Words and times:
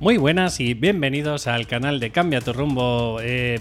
Muy 0.00 0.16
buenas 0.16 0.60
y 0.60 0.74
bienvenidos 0.74 1.48
al 1.48 1.66
canal 1.66 1.98
de 1.98 2.10
cambiaturrumbo.com. 2.10 3.18
Eh, 3.20 3.58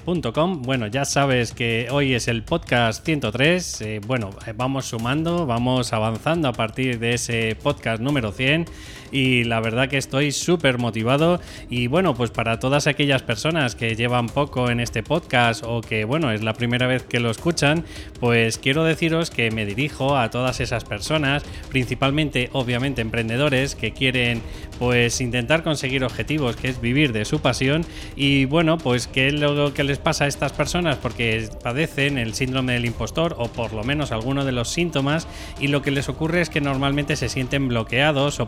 bueno, 0.62 0.86
ya 0.86 1.04
sabes 1.04 1.52
que 1.52 1.88
hoy 1.89 2.13
es 2.13 2.27
el 2.27 2.44
podcast 2.44 3.04
103. 3.04 3.82
Eh, 3.82 4.02
bueno, 4.05 4.30
eh, 4.45 4.54
vamos 4.55 4.86
sumando, 4.86 5.48
vamos 5.48 5.94
avanzando 5.94 6.48
a 6.48 6.54
partir 6.54 7.00
de 7.00 7.16
ese 7.16 7.58
podcast 7.63 8.04
número 8.04 8.31
100 8.31 8.66
y 9.12 9.44
la 9.44 9.60
verdad 9.60 9.89
que 9.89 9.98
estoy 9.98 10.32
súper 10.32 10.78
motivado. 10.78 11.40
Y 11.70 11.88
bueno, 11.88 12.14
pues 12.14 12.32
para 12.32 12.60
todas 12.60 12.88
aquellas 12.88 13.23
personas 13.23 13.76
que 13.76 13.96
llevan 13.96 14.28
poco 14.28 14.70
en 14.70 14.80
este 14.80 15.04
podcast 15.04 15.64
o 15.66 15.81
que 15.81 16.05
bueno, 16.05 16.31
es 16.31 16.44
la 16.44 16.54
primera 16.54 16.88
vez 16.88 17.04
que 17.04 17.20
lo 17.20 17.30
escuchan, 17.30 17.84
pues 18.20 18.58
quiero 18.58 18.84
deciros 18.84 19.30
que 19.30 19.52
me 19.52 19.66
dirijo 19.66 20.17
a 20.17 20.30
todas 20.30 20.59
esas 20.59 20.84
personas, 20.84 21.44
principalmente 21.70 22.50
obviamente 22.54 23.02
emprendedores 23.02 23.76
que 23.76 23.91
quieren 23.91 24.41
pues 24.80 25.22
intentar 25.22 25.64
conseguir 25.64 26.03
objetivos, 26.03 26.55
que 26.55 26.70
es 26.70 26.81
vivir 26.81 27.14
de 27.14 27.26
su 27.26 27.39
pasión. 27.39 27.86
Y 28.16 28.45
bueno, 28.45 28.78
pues 28.78 29.08
qué 29.08 29.28
es 29.28 29.34
lo 29.34 29.73
que 29.73 29.84
les 29.84 29.98
pasa 29.98 30.26
a 30.26 30.28
estas 30.28 30.53
personas 30.53 30.98
porque 30.98 31.50
padecen 31.64 32.17
el 32.17 32.34
síndrome 32.34 32.73
del 32.73 32.86
impostor 32.86 33.36
o 33.38 33.48
por 33.48 33.73
lo 33.73 33.84
menos 33.84 34.12
alguno 34.12 34.45
de 34.45 34.52
los 34.52 34.70
síntomas 34.70 35.28
y 35.59 35.67
lo 35.67 35.81
que 35.81 35.92
les 35.92 36.09
ocurre 36.09 36.42
es 36.42 36.50
que 36.50 36.62
normalmente 36.62 37.16
se 37.16 37.30
sienten 37.30 37.67
bloqueados 37.67 38.39
o 38.39 38.45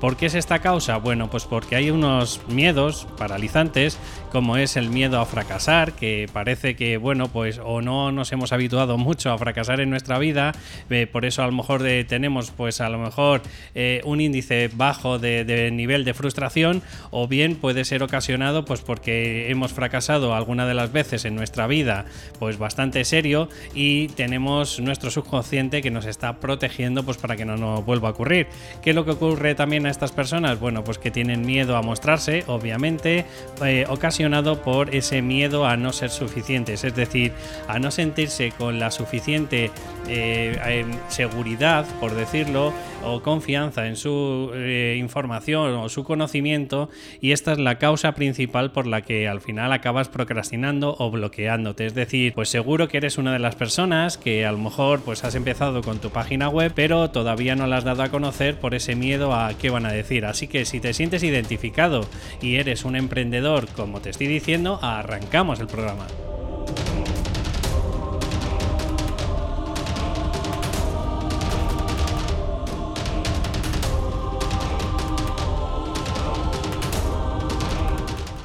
¿Por 0.00 0.16
qué 0.16 0.26
es 0.26 0.34
esta 0.34 0.60
causa? 0.60 0.98
Bueno, 0.98 1.30
pues 1.30 1.44
porque 1.44 1.74
hay 1.74 1.90
unos 1.90 2.40
miedos 2.48 3.06
paralizantes, 3.18 3.98
como 4.30 4.56
es 4.56 4.76
el 4.76 4.88
miedo 4.88 5.20
a 5.20 5.26
fracasar, 5.26 5.92
que 5.92 6.28
parece 6.32 6.76
que, 6.76 6.96
bueno, 6.96 7.28
pues 7.28 7.60
o 7.62 7.82
no 7.82 8.12
nos 8.12 8.30
hemos 8.32 8.52
habituado 8.52 8.98
mucho 8.98 9.32
a 9.32 9.38
fracasar 9.38 9.80
en 9.80 9.90
nuestra 9.90 10.18
vida, 10.18 10.52
eh, 10.90 11.06
por 11.06 11.24
eso 11.24 11.42
a 11.42 11.46
lo 11.46 11.52
mejor 11.52 11.82
tenemos, 12.08 12.50
pues 12.52 12.80
a 12.80 12.88
lo 12.88 12.98
mejor 12.98 13.42
eh, 13.74 14.00
un 14.04 14.20
índice 14.20 14.70
bajo 14.72 15.18
de, 15.18 15.70
nivel 15.72 16.04
de 16.04 16.14
frustración, 16.14 16.82
o 17.10 17.26
bien 17.26 17.56
puede 17.56 17.84
ser 17.84 18.02
ocasionado, 18.02 18.64
pues 18.64 18.80
porque 18.80 19.50
hemos 19.50 19.72
fracasado 19.72 20.34
alguna 20.34 20.66
de 20.66 20.74
las 20.74 20.92
veces 20.92 21.24
en 21.24 21.34
nuestra 21.34 21.66
vida, 21.66 22.04
pues 22.38 22.58
bastante 22.58 23.04
serio, 23.04 23.48
y 23.74 24.08
tenemos 24.08 24.78
nuestro 24.78 25.10
subconsciente 25.10 25.82
que 25.82 25.90
nos 25.90 26.06
está 26.06 26.38
protegiendo, 26.38 27.02
pues 27.02 27.16
para 27.16 27.36
que 27.36 27.44
no 27.44 27.56
nos 27.56 27.84
vuelva 27.84 28.08
a 28.08 28.12
ocurrir. 28.12 28.46
¿Qué 28.82 28.90
es 28.90 28.96
lo 28.96 29.04
que 29.04 29.12
ocurre? 29.12 29.31
Ocurre 29.32 29.54
también 29.54 29.86
a 29.86 29.90
estas 29.90 30.12
personas? 30.12 30.60
Bueno, 30.60 30.84
pues 30.84 30.98
que 30.98 31.10
tienen 31.10 31.46
miedo 31.46 31.76
a 31.76 31.82
mostrarse, 31.82 32.44
obviamente, 32.48 33.24
eh, 33.64 33.86
ocasionado 33.88 34.60
por 34.60 34.94
ese 34.94 35.22
miedo 35.22 35.66
a 35.66 35.78
no 35.78 35.94
ser 35.94 36.10
suficientes, 36.10 36.84
es 36.84 36.94
decir, 36.94 37.32
a 37.66 37.78
no 37.78 37.90
sentirse 37.90 38.52
con 38.52 38.78
la 38.78 38.90
suficiente 38.90 39.70
eh, 40.06 40.84
seguridad, 41.08 41.86
por 41.98 42.14
decirlo, 42.14 42.74
o 43.04 43.22
confianza 43.22 43.86
en 43.86 43.96
su 43.96 44.50
eh, 44.54 44.96
información 44.98 45.74
o 45.74 45.88
su 45.88 46.04
conocimiento, 46.04 46.88
y 47.20 47.32
esta 47.32 47.52
es 47.52 47.58
la 47.58 47.78
causa 47.78 48.12
principal 48.12 48.72
por 48.72 48.86
la 48.86 49.02
que 49.02 49.28
al 49.28 49.40
final 49.40 49.72
acabas 49.72 50.08
procrastinando 50.08 50.96
o 50.98 51.10
bloqueándote. 51.10 51.86
Es 51.86 51.94
decir, 51.94 52.32
pues 52.34 52.48
seguro 52.48 52.88
que 52.88 52.98
eres 52.98 53.18
una 53.18 53.32
de 53.32 53.38
las 53.38 53.56
personas 53.56 54.18
que 54.18 54.46
a 54.46 54.52
lo 54.52 54.58
mejor 54.58 55.00
pues 55.00 55.24
has 55.24 55.34
empezado 55.34 55.82
con 55.82 55.98
tu 55.98 56.10
página 56.10 56.48
web, 56.48 56.72
pero 56.74 57.10
todavía 57.10 57.56
no 57.56 57.66
la 57.66 57.78
has 57.78 57.84
dado 57.84 58.02
a 58.02 58.10
conocer 58.10 58.58
por 58.58 58.74
ese 58.74 58.94
miedo 58.94 59.34
a 59.34 59.52
qué 59.54 59.70
van 59.70 59.86
a 59.86 59.92
decir. 59.92 60.24
Así 60.24 60.48
que 60.48 60.64
si 60.64 60.80
te 60.80 60.94
sientes 60.94 61.22
identificado 61.22 62.06
y 62.40 62.56
eres 62.56 62.84
un 62.84 62.96
emprendedor, 62.96 63.68
como 63.68 64.00
te 64.00 64.10
estoy 64.10 64.26
diciendo, 64.26 64.78
arrancamos 64.82 65.60
el 65.60 65.66
programa. 65.66 66.06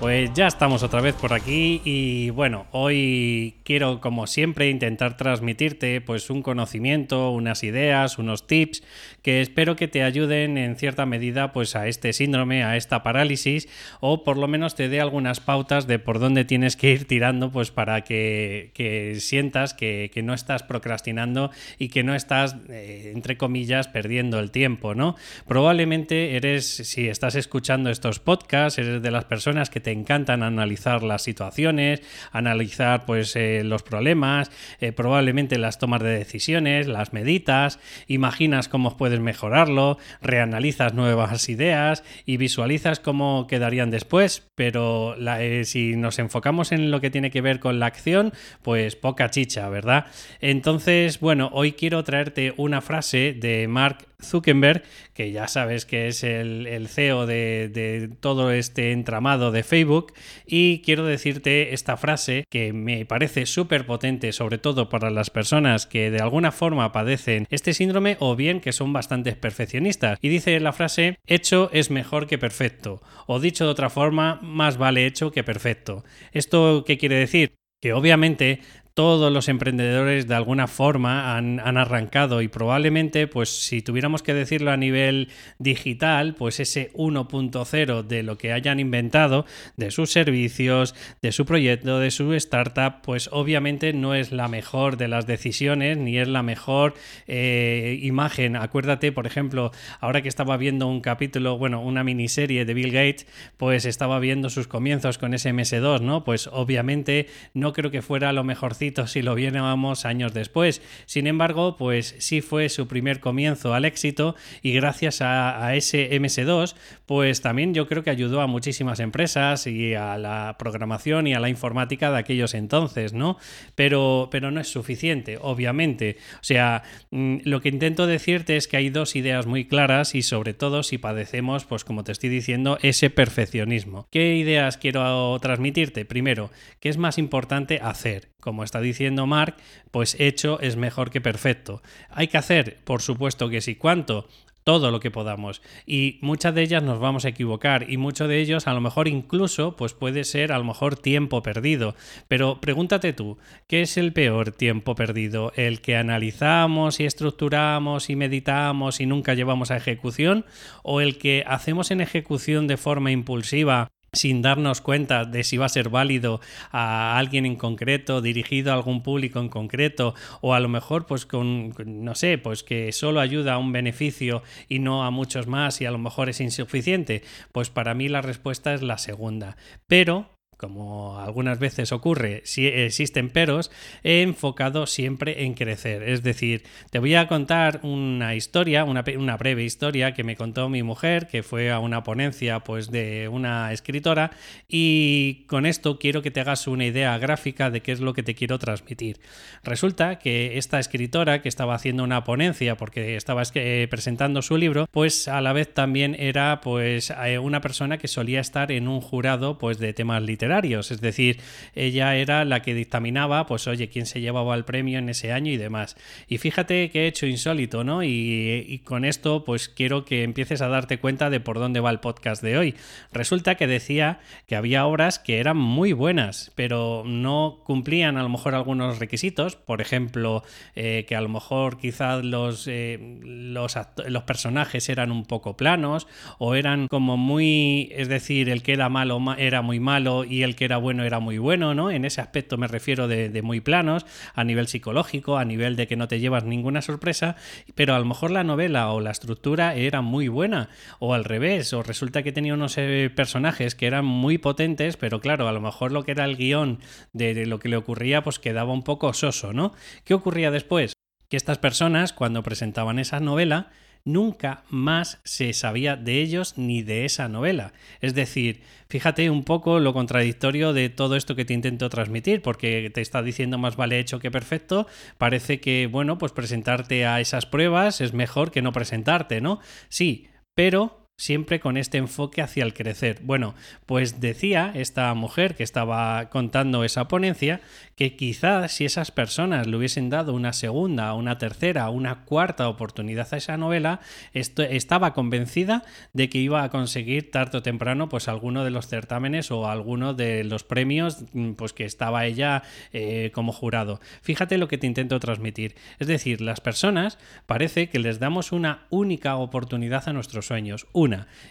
Pues 0.07 0.31
ya 0.33 0.47
estamos 0.47 0.83
otra 0.83 1.01
vez 1.01 1.15
por 1.15 1.33
aquí 1.33 1.81
y 1.83 2.29
bueno, 2.29 2.65
hoy 2.71 3.55
quiero 3.65 3.99
como 3.99 4.25
siempre 4.25 4.69
intentar 4.69 5.17
transmitirte 5.17 5.99
pues 5.99 6.29
un 6.29 6.41
conocimiento, 6.41 7.31
unas 7.31 7.61
ideas, 7.65 8.17
unos 8.17 8.47
tips 8.47 8.83
que 9.21 9.41
espero 9.41 9.75
que 9.75 9.89
te 9.89 10.03
ayuden 10.03 10.57
en 10.57 10.77
cierta 10.77 11.05
medida 11.05 11.51
pues 11.51 11.75
a 11.75 11.89
este 11.89 12.13
síndrome, 12.13 12.63
a 12.63 12.77
esta 12.77 13.03
parálisis 13.03 13.67
o 13.99 14.23
por 14.23 14.37
lo 14.37 14.47
menos 14.47 14.75
te 14.75 14.87
dé 14.87 15.01
algunas 15.01 15.41
pautas 15.41 15.87
de 15.87 15.99
por 15.99 16.19
dónde 16.19 16.45
tienes 16.45 16.77
que 16.77 16.89
ir 16.89 17.05
tirando 17.05 17.51
pues 17.51 17.71
para 17.71 18.05
que, 18.05 18.71
sientas 19.19 19.73
que, 19.73 20.09
no 20.23 20.33
estás 20.33 20.63
procrastinando 20.63 21.51
y 21.77 21.89
que 21.89 22.03
no 22.03 22.15
estás 22.15 22.55
eh, 22.69 23.11
entre 23.13 23.35
comillas 23.35 23.89
perdiendo 23.89 24.39
el 24.39 24.51
tiempo, 24.51 24.95
¿no? 24.95 25.17
Probablemente 25.47 26.37
eres, 26.37 26.65
si 26.65 27.09
estás 27.09 27.35
escuchando 27.35 27.89
estos 27.89 28.19
podcasts, 28.19 28.79
eres 28.79 29.01
de 29.01 29.11
las 29.11 29.25
personas 29.25 29.69
que 29.69 29.81
te 29.81 29.96
encantan 29.97 30.43
analizar 30.43 31.03
las 31.03 31.23
situaciones, 31.23 32.01
analizar 32.31 33.05
pues 33.05 33.35
eh, 33.35 33.63
los 33.63 33.83
problemas, 33.83 34.51
eh, 34.79 34.91
probablemente 34.91 35.57
las 35.57 35.79
tomas 35.79 36.01
de 36.01 36.17
decisiones, 36.17 36.87
las 36.87 37.13
meditas, 37.13 37.79
imaginas 38.07 38.69
cómo 38.69 38.97
puedes 38.97 39.19
mejorarlo, 39.19 39.97
reanalizas 40.21 40.93
nuevas 40.93 41.49
ideas 41.49 42.03
y 42.25 42.37
visualizas 42.37 42.99
cómo 42.99 43.47
quedarían 43.47 43.91
después, 43.91 44.43
pero 44.55 45.15
eh, 45.39 45.63
si 45.65 45.95
nos 45.95 46.19
enfocamos 46.19 46.71
en 46.71 46.91
lo 46.91 47.01
que 47.01 47.09
tiene 47.09 47.31
que 47.31 47.41
ver 47.41 47.59
con 47.59 47.79
la 47.79 47.87
acción, 47.87 48.33
pues 48.61 48.95
poca 48.95 49.29
chicha, 49.29 49.69
¿verdad? 49.69 50.05
Entonces, 50.41 51.19
bueno, 51.19 51.49
hoy 51.53 51.73
quiero 51.73 52.03
traerte 52.03 52.53
una 52.57 52.81
frase 52.81 53.33
de 53.33 53.67
Mark 53.67 54.07
Zuckerberg, 54.23 54.83
que 55.13 55.31
ya 55.31 55.47
sabes 55.47 55.85
que 55.85 56.07
es 56.07 56.23
el, 56.23 56.87
CEO 56.87 57.25
de, 57.27 58.09
todo 58.19 58.51
este 58.51 58.91
entramado 58.91 59.51
de 59.51 59.63
Facebook, 59.63 60.13
y 60.45 60.81
quiero 60.81 61.05
decirte 61.05 61.73
esta 61.73 61.97
frase 61.97 62.45
que 62.49 62.73
me 62.73 63.05
parece 63.05 63.45
súper 63.45 63.85
potente, 63.85 64.31
sobre 64.31 64.57
todo 64.57 64.89
para 64.89 65.09
las 65.09 65.29
personas 65.29 65.85
que 65.85 66.09
de 66.09 66.19
alguna 66.19 66.51
forma 66.51 66.91
padecen 66.91 67.47
este 67.49 67.73
síndrome 67.73 68.17
o 68.19 68.35
bien 68.35 68.59
que 68.59 68.73
son 68.73 68.91
bastantes 68.91 69.35
perfeccionistas. 69.35 70.17
Y 70.21 70.29
dice 70.29 70.59
la 70.59 70.73
frase, 70.73 71.17
hecho 71.25 71.69
es 71.71 71.91
mejor 71.91 72.27
que 72.27 72.37
perfecto, 72.37 73.01
o 73.27 73.39
dicho 73.39 73.65
de 73.65 73.71
otra 73.71 73.89
forma, 73.89 74.39
más 74.41 74.77
vale 74.77 75.05
hecho 75.05 75.31
que 75.31 75.43
perfecto. 75.43 76.03
¿Esto 76.31 76.83
qué 76.85 76.97
quiere 76.97 77.17
decir? 77.17 77.51
que 77.79 77.93
obviamente 77.93 78.61
todos 78.97 79.31
los 79.31 79.47
emprendedores 79.47 80.27
de 80.27 80.33
alguna 80.33 80.65
forma 80.65 81.37
han, 81.37 81.59
arrancado 81.59 82.41
y 82.41 82.47
probablemente, 82.47 83.27
pues 83.27 83.49
si 83.49 83.83
tuviéramos 83.83 84.23
que 84.23 84.33
decirlo 84.33 84.71
a 84.71 84.77
nivel 84.77 85.29
digital, 85.59 86.33
pues 86.33 86.59
ese 86.59 86.91
1.0 86.93 88.01
de 88.07 88.23
lo 88.23 88.39
que 88.39 88.53
hayan 88.53 88.79
inventado, 88.79 89.45
de 89.75 89.91
sus 89.91 90.09
servicios, 90.11 90.95
de 91.21 91.31
su 91.31 91.45
proyecto, 91.45 91.99
de 91.99 92.09
su 92.09 92.33
startup, 92.33 93.03
pues 93.03 93.29
obviamente 93.31 93.93
no 93.93 94.15
es 94.15 94.31
la 94.31 94.47
mejor 94.47 94.97
de 94.97 95.09
las 95.09 95.27
decisiones 95.27 95.99
ni 95.99 96.17
es 96.17 96.27
la 96.27 96.41
mejor 96.41 96.95
eh, 97.27 97.99
imagen. 98.01 98.55
Acuérdate, 98.55 99.11
por 99.11 99.27
ejemplo, 99.27 99.69
ahora 99.99 100.23
que 100.23 100.29
estaba 100.29 100.57
viendo 100.57 100.87
un 100.87 101.01
capítulo, 101.01 101.59
bueno, 101.59 101.83
una 101.83 102.03
miniserie 102.03 102.65
de 102.65 102.73
Bill 102.73 102.91
Gates, 102.91 103.27
pues 103.57 103.85
estaba 103.85 104.17
viendo 104.17 104.49
sus 104.49 104.67
comienzos 104.67 105.19
con 105.19 105.35
ese 105.35 105.53
MS2, 105.53 106.01
¿no? 106.01 106.23
Pues 106.23 106.49
obviamente 106.51 107.27
no 107.53 107.73
creo 107.73 107.91
que 107.91 108.01
fuera 108.01 108.33
lo 108.33 108.43
mejorcito 108.43 108.86
si 109.05 109.21
lo 109.21 109.35
viéramos 109.35 110.05
años 110.05 110.33
después. 110.33 110.81
Sin 111.05 111.27
embargo, 111.27 111.77
pues 111.77 112.15
sí 112.19 112.41
fue 112.41 112.69
su 112.69 112.87
primer 112.87 113.19
comienzo 113.19 113.73
al 113.73 113.85
éxito 113.85 114.35
y 114.61 114.73
gracias 114.73 115.21
a, 115.21 115.75
ese 115.75 116.09
MS2, 116.19 116.75
pues 117.05 117.41
también 117.41 117.73
yo 117.73 117.87
creo 117.87 118.03
que 118.03 118.09
ayudó 118.09 118.41
a 118.41 118.47
muchísimas 118.47 118.99
empresas 118.99 119.67
y 119.67 119.93
a 119.93 120.17
la 120.17 120.55
programación 120.57 121.27
y 121.27 121.33
a 121.33 121.39
la 121.39 121.49
informática 121.49 122.11
de 122.11 122.17
aquellos 122.17 122.53
entonces, 122.53 123.13
¿no? 123.13 123.37
Pero, 123.75 124.29
pero 124.31 124.51
no 124.51 124.61
es 124.61 124.69
suficiente, 124.69 125.37
obviamente. 125.41 126.17
O 126.35 126.43
sea, 126.43 126.83
mm, 127.11 127.37
lo 127.43 127.61
que 127.61 127.69
intento 127.69 128.07
decirte 128.07 128.57
es 128.57 128.67
que 128.67 128.77
hay 128.77 128.89
dos 128.89 129.15
ideas 129.15 129.45
muy 129.45 129.65
claras 129.65 130.15
y 130.15 130.21
sobre 130.21 130.53
todo 130.53 130.83
si 130.83 130.97
padecemos, 130.97 131.65
pues 131.65 131.83
como 131.83 132.03
te 132.03 132.11
estoy 132.11 132.29
diciendo, 132.29 132.79
ese 132.81 133.09
perfeccionismo. 133.09 134.07
¿Qué 134.11 134.35
ideas 134.35 134.77
quiero 134.77 135.37
transmitirte? 135.41 136.05
Primero, 136.05 136.49
que 136.79 136.89
es 136.89 136.97
más 136.97 137.17
importante 137.17 137.79
hacer, 137.81 138.29
como 138.39 138.63
está 138.63 138.76
diciendo 138.81 139.25
Mark, 139.25 139.55
pues 139.91 140.15
hecho 140.19 140.59
es 140.59 140.75
mejor 140.75 141.11
que 141.11 141.21
perfecto. 141.21 141.81
Hay 142.09 142.27
que 142.27 142.37
hacer, 142.37 142.77
por 142.83 143.01
supuesto 143.01 143.49
que 143.49 143.61
sí. 143.61 143.75
¿Cuánto? 143.75 144.27
todo 144.67 144.91
lo 144.91 144.99
que 144.99 145.11
podamos 145.11 145.61
y 145.85 146.19
muchas 146.19 146.53
de 146.53 146.61
ellas 146.61 146.83
nos 146.83 146.99
vamos 146.99 147.23
a 147.23 147.29
equivocar 147.29 147.89
y 147.89 147.95
muchos 147.95 148.27
de 148.27 148.41
ellos 148.41 148.67
a 148.67 148.73
lo 148.73 148.81
mejor 148.81 149.07
incluso 149.07 149.77
pues 149.77 149.93
puede 149.93 150.25
ser 150.25 150.51
a 150.51 150.57
lo 150.57 150.65
mejor 150.65 150.97
tiempo 150.97 151.41
perdido 151.41 151.95
pero 152.27 152.59
pregúntate 152.59 153.13
tú 153.13 153.37
¿qué 153.67 153.83
es 153.83 153.95
el 153.95 154.11
peor 154.11 154.51
tiempo 154.51 154.93
perdido? 154.93 155.53
¿el 155.55 155.79
que 155.79 155.95
analizamos 155.95 156.99
y 156.99 157.05
estructuramos 157.05 158.09
y 158.09 158.17
meditamos 158.17 158.99
y 158.99 159.05
nunca 159.05 159.35
llevamos 159.35 159.71
a 159.71 159.77
ejecución 159.77 160.43
o 160.83 160.99
el 160.99 161.17
que 161.17 161.45
hacemos 161.47 161.89
en 161.89 162.01
ejecución 162.01 162.67
de 162.67 162.75
forma 162.75 163.11
impulsiva 163.11 163.87
sin 164.17 164.41
darnos 164.41 164.81
cuenta 164.81 165.25
de 165.25 165.43
si 165.43 165.57
va 165.57 165.67
a 165.67 165.69
ser 165.69 165.89
válido 165.89 166.41
a 166.71 167.17
alguien 167.17 167.45
en 167.45 167.55
concreto, 167.55 168.21
dirigido 168.21 168.71
a 168.71 168.75
algún 168.75 169.03
público 169.03 169.39
en 169.39 169.49
concreto, 169.49 170.13
o 170.41 170.53
a 170.53 170.59
lo 170.59 170.67
mejor, 170.69 171.05
pues 171.05 171.25
con, 171.25 171.73
no 171.85 172.15
sé, 172.15 172.37
pues 172.37 172.63
que 172.63 172.91
solo 172.91 173.19
ayuda 173.19 173.53
a 173.53 173.57
un 173.57 173.71
beneficio 173.71 174.43
y 174.67 174.79
no 174.79 175.05
a 175.05 175.11
muchos 175.11 175.47
más 175.47 175.79
y 175.81 175.85
a 175.85 175.91
lo 175.91 175.97
mejor 175.97 176.29
es 176.29 176.41
insuficiente, 176.41 177.23
pues 177.51 177.69
para 177.69 177.93
mí 177.93 178.09
la 178.09 178.21
respuesta 178.21 178.73
es 178.73 178.81
la 178.81 178.97
segunda. 178.97 179.57
Pero 179.87 180.36
como 180.57 181.19
algunas 181.19 181.59
veces 181.59 181.91
ocurre, 181.91 182.41
si 182.43 182.67
existen 182.67 183.29
peros, 183.29 183.71
he 184.03 184.23
enfocado 184.23 184.87
siempre 184.87 185.43
en 185.43 185.53
crecer. 185.53 186.03
Es 186.03 186.23
decir, 186.23 186.63
te 186.89 186.99
voy 186.99 187.13
a 187.15 187.27
contar 187.27 187.79
una 187.83 188.33
historia, 188.33 188.83
una, 188.83 189.03
una, 189.17 189.37
breve 189.37 189.63
historia 189.63 190.13
que 190.13 190.23
me 190.23 190.35
contó 190.35 190.67
mi 190.67 190.81
mujer, 190.81 191.27
que 191.27 191.43
fue 191.43 191.71
a 191.71 191.79
una 191.79 192.03
ponencia 192.03 192.61
pues, 192.61 192.89
de 192.89 193.29
una 193.31 193.71
escritora, 193.71 194.31
y 194.67 195.45
con 195.47 195.67
esto 195.67 195.99
quiero 195.99 196.23
que 196.23 196.31
te 196.31 196.39
hagas 196.39 196.67
una 196.67 196.85
idea 196.85 197.17
gráfica 197.19 197.69
de 197.69 197.81
qué 197.81 197.91
es 197.91 197.99
lo 197.99 198.13
que 198.13 198.23
te 198.23 198.33
quiero 198.33 198.57
transmitir. 198.57 199.19
Resulta 199.63 200.17
que 200.17 200.57
esta 200.57 200.79
escritora 200.79 201.41
que 201.41 201.49
estaba 201.49 201.75
haciendo 201.75 202.03
una 202.03 202.23
ponencia 202.23 202.77
porque 202.77 203.15
estaba 203.15 203.43
eh, 203.53 203.87
presentando 203.89 204.41
su 204.41 204.57
libro, 204.57 204.87
pues 204.89 205.27
a 205.27 205.39
la 205.41 205.53
vez 205.53 205.71
también 205.73 206.15
era 206.17 206.61
pues 206.61 207.11
eh, 207.11 207.37
una 207.37 207.61
persona 207.61 207.99
que 207.99 208.07
solía 208.07 208.39
estar 208.39 208.71
en 208.71 208.87
un 208.87 209.01
jurado 209.01 209.59
pues 209.59 209.77
de 209.77 209.93
temas 209.93 210.23
literarios 210.23 210.46
es 210.47 211.01
decir, 211.01 211.39
ella 211.75 212.15
era 212.15 212.45
la 212.45 212.61
que 212.61 212.73
dictaminaba, 212.73 213.45
pues 213.45 213.67
oye, 213.67 213.89
quién 213.89 214.05
se 214.05 214.21
llevaba 214.21 214.55
el 214.55 214.65
premio 214.65 214.97
en 214.99 215.09
ese 215.09 215.31
año 215.31 215.51
y 215.51 215.57
demás. 215.57 215.97
Y 216.27 216.37
fíjate 216.37 216.89
que 216.89 217.03
he 217.03 217.07
hecho 217.07 217.25
insólito, 217.25 217.83
¿no? 217.83 218.03
Y, 218.03 218.81
con 218.85 219.05
esto, 219.05 219.43
pues 219.43 219.67
quiero 219.67 220.05
que 220.05 220.23
empieces 220.23 220.61
a 220.61 220.67
darte 220.67 220.99
cuenta 220.99 221.29
de 221.29 221.39
por 221.39 221.59
dónde 221.59 221.79
va 221.79 221.89
el 221.89 221.99
podcast 221.99 222.41
de 222.41 222.57
hoy. 222.57 222.75
Resulta 223.11 223.55
que 223.55 223.67
decía 223.67 224.19
que 224.47 224.55
había 224.55 224.85
obras 224.85 225.19
que 225.19 225.39
eran 225.39 225.57
muy 225.57 225.93
buenas, 225.93 226.51
pero 226.55 227.03
no 227.05 227.59
cumplían 227.65 228.17
a 228.17 228.23
lo 228.23 228.29
mejor 228.29 228.55
algunos 228.55 228.99
requisitos, 228.99 229.55
por 229.55 229.81
ejemplo, 229.81 230.43
eh, 230.75 231.05
que 231.07 231.15
a 231.15 231.21
lo 231.21 231.29
mejor 231.29 231.77
quizás 231.77 232.23
los, 232.23 232.67
eh, 232.67 233.19
los, 233.21 233.77
los 234.07 234.23
personajes 234.23 234.89
eran 234.89 235.11
un 235.11 235.25
poco 235.25 235.57
planos 235.57 236.07
o 236.37 236.55
eran 236.55 236.87
como 236.87 237.17
muy, 237.17 237.89
es 237.91 238.07
decir, 238.07 238.49
el 238.49 238.63
que 238.63 238.73
era 238.73 238.89
malo 238.89 239.17
era 239.37 239.61
muy 239.61 239.79
malo 239.79 240.23
y 240.23 240.36
y 240.37 240.43
el 240.43 240.55
que 240.55 240.65
era 240.65 240.77
bueno 240.77 241.03
era 241.03 241.19
muy 241.19 241.39
bueno, 241.39 241.73
¿no? 241.73 241.89
En 241.89 242.05
ese 242.05 242.21
aspecto 242.21 242.57
me 242.57 242.67
refiero 242.67 243.07
de, 243.07 243.41
muy 243.41 243.59
planos, 243.59 244.05
a 244.35 244.43
nivel 244.43 244.67
psicológico, 244.67 245.37
a 245.37 245.45
nivel 245.45 245.75
de 245.75 245.87
que 245.87 245.95
no 245.95 246.07
te 246.07 246.19
llevas 246.19 246.43
ninguna 246.43 246.83
sorpresa, 246.83 247.35
pero 247.73 247.95
a 247.95 247.99
lo 247.99 248.05
mejor 248.05 248.29
la 248.29 248.43
novela 248.43 248.91
o 248.91 248.99
la 248.99 249.09
estructura 249.09 249.73
era 249.73 250.01
muy 250.01 250.27
buena, 250.27 250.69
o 250.99 251.15
al 251.15 251.23
revés, 251.23 251.73
o 251.73 251.81
resulta 251.81 252.21
que 252.21 252.31
tenía 252.31 252.53
unos 252.53 252.77
eh, 252.77 253.11
personajes 253.15 253.73
que 253.73 253.87
eran 253.87 254.05
muy 254.05 254.37
potentes, 254.37 254.95
pero 254.95 255.19
claro, 255.21 255.47
a 255.47 255.51
lo 255.51 255.61
mejor 255.61 255.91
lo 255.91 256.03
que 256.03 256.11
era 256.11 256.25
el 256.25 256.37
guion 256.37 256.79
de 257.13 257.47
lo 257.47 257.57
que 257.57 257.69
le 257.69 257.77
ocurría, 257.77 258.23
pues 258.23 258.37
quedaba 258.37 258.73
un 258.73 258.83
poco 258.83 259.11
soso, 259.13 259.53
¿no? 259.53 259.73
¿Qué 260.03 260.13
ocurría 260.13 260.51
después? 260.51 260.93
Que 261.29 261.37
estas 261.37 261.57
personas, 261.57 262.13
cuando 262.13 262.43
presentaban 262.43 262.99
esa 262.99 263.19
novela, 263.19 263.71
nunca 264.07 264.63
más 264.69 265.19
se 265.23 265.53
sabía 265.53 265.95
de 265.97 266.21
ellos 266.21 266.57
ni 266.57 266.81
de 266.81 267.05
esa 267.05 267.27
novela. 267.27 267.73
Es 268.01 268.15
decir, 268.15 268.61
fíjate 268.89 269.29
un 269.29 269.43
poco 269.43 269.79
lo 269.79 269.93
contradictorio 269.93 270.73
de 270.73 270.89
todo 270.89 271.15
esto 271.15 271.35
que 271.35 271.45
te 271.45 271.53
intento 271.53 271.89
transmitir, 271.89 272.41
porque 272.41 272.89
te 272.93 273.01
está 273.01 273.21
diciendo 273.21 273.57
más 273.57 273.75
vale 273.75 273.99
hecho 273.99 274.19
que 274.19 274.31
perfecto, 274.31 274.87
parece 275.17 275.59
que, 275.59 275.87
bueno, 275.91 276.17
pues 276.17 276.31
presentarte 276.31 277.05
a 277.05 277.19
esas 277.19 277.45
pruebas 277.45 278.01
es 278.01 278.13
mejor 278.13 278.51
que 278.51 278.61
no 278.61 278.71
presentarte, 278.71 279.41
¿no? 279.41 279.59
Sí, 279.89 280.27
pero 280.55 281.06
siempre 281.17 281.59
con 281.59 281.77
este 281.77 281.97
enfoque 281.97 282.43
hacia 282.43 282.63
el 282.63 282.75
crecer. 282.75 283.21
Bueno, 283.23 283.55
pues 283.87 284.21
decía 284.21 284.71
esta 284.75 285.11
mujer 285.15 285.55
que 285.55 285.63
estaba 285.63 286.29
contando 286.29 286.83
esa 286.83 287.07
ponencia 287.07 287.59
que 287.95 288.15
quizás 288.15 288.71
si 288.71 288.85
esas 288.85 289.09
personas 289.09 289.65
le 289.65 289.75
hubiesen 289.75 290.11
dado 290.11 290.33
una 290.33 290.53
segunda, 290.53 291.15
una 291.15 291.39
tercera, 291.39 291.89
una 291.89 292.23
cuarta 292.25 292.69
oportunidad 292.69 293.27
a 293.31 293.37
esa 293.37 293.57
novela, 293.57 293.99
estaba 294.33 295.13
convencida 295.13 295.83
de 296.13 296.29
que 296.29 296.37
iba 296.37 296.61
a 296.61 296.69
conseguir 296.69 297.31
tarde 297.31 297.57
o 297.57 297.63
temprano 297.63 298.09
pues 298.09 298.27
alguno 298.27 298.63
de 298.63 298.69
los 298.69 298.87
certámenes 298.87 299.49
o 299.49 299.67
alguno 299.67 300.13
de 300.13 300.43
los 300.43 300.63
premios 300.63 301.25
mm, 301.33 301.53
pues 301.53 301.73
que 301.73 301.85
estaba 301.85 302.27
ella 302.27 302.61
eh, 302.93 303.31
como 303.33 303.51
jurado. 303.51 303.99
Fíjate 304.21 304.59
lo 304.59 304.67
que 304.67 304.77
te 304.77 304.85
intento 304.85 305.19
transmitir. 305.19 305.73
Es 305.97 306.05
decir, 306.05 306.41
las 306.41 306.61
personas 306.61 307.17
parece 307.47 307.89
que 307.89 307.97
les 307.97 308.19
damos 308.19 308.51
una 308.51 308.85
única 308.91 309.35
oportunidad 309.37 310.07
a 310.07 310.13
nuestros 310.13 310.45
sueños, 310.45 310.85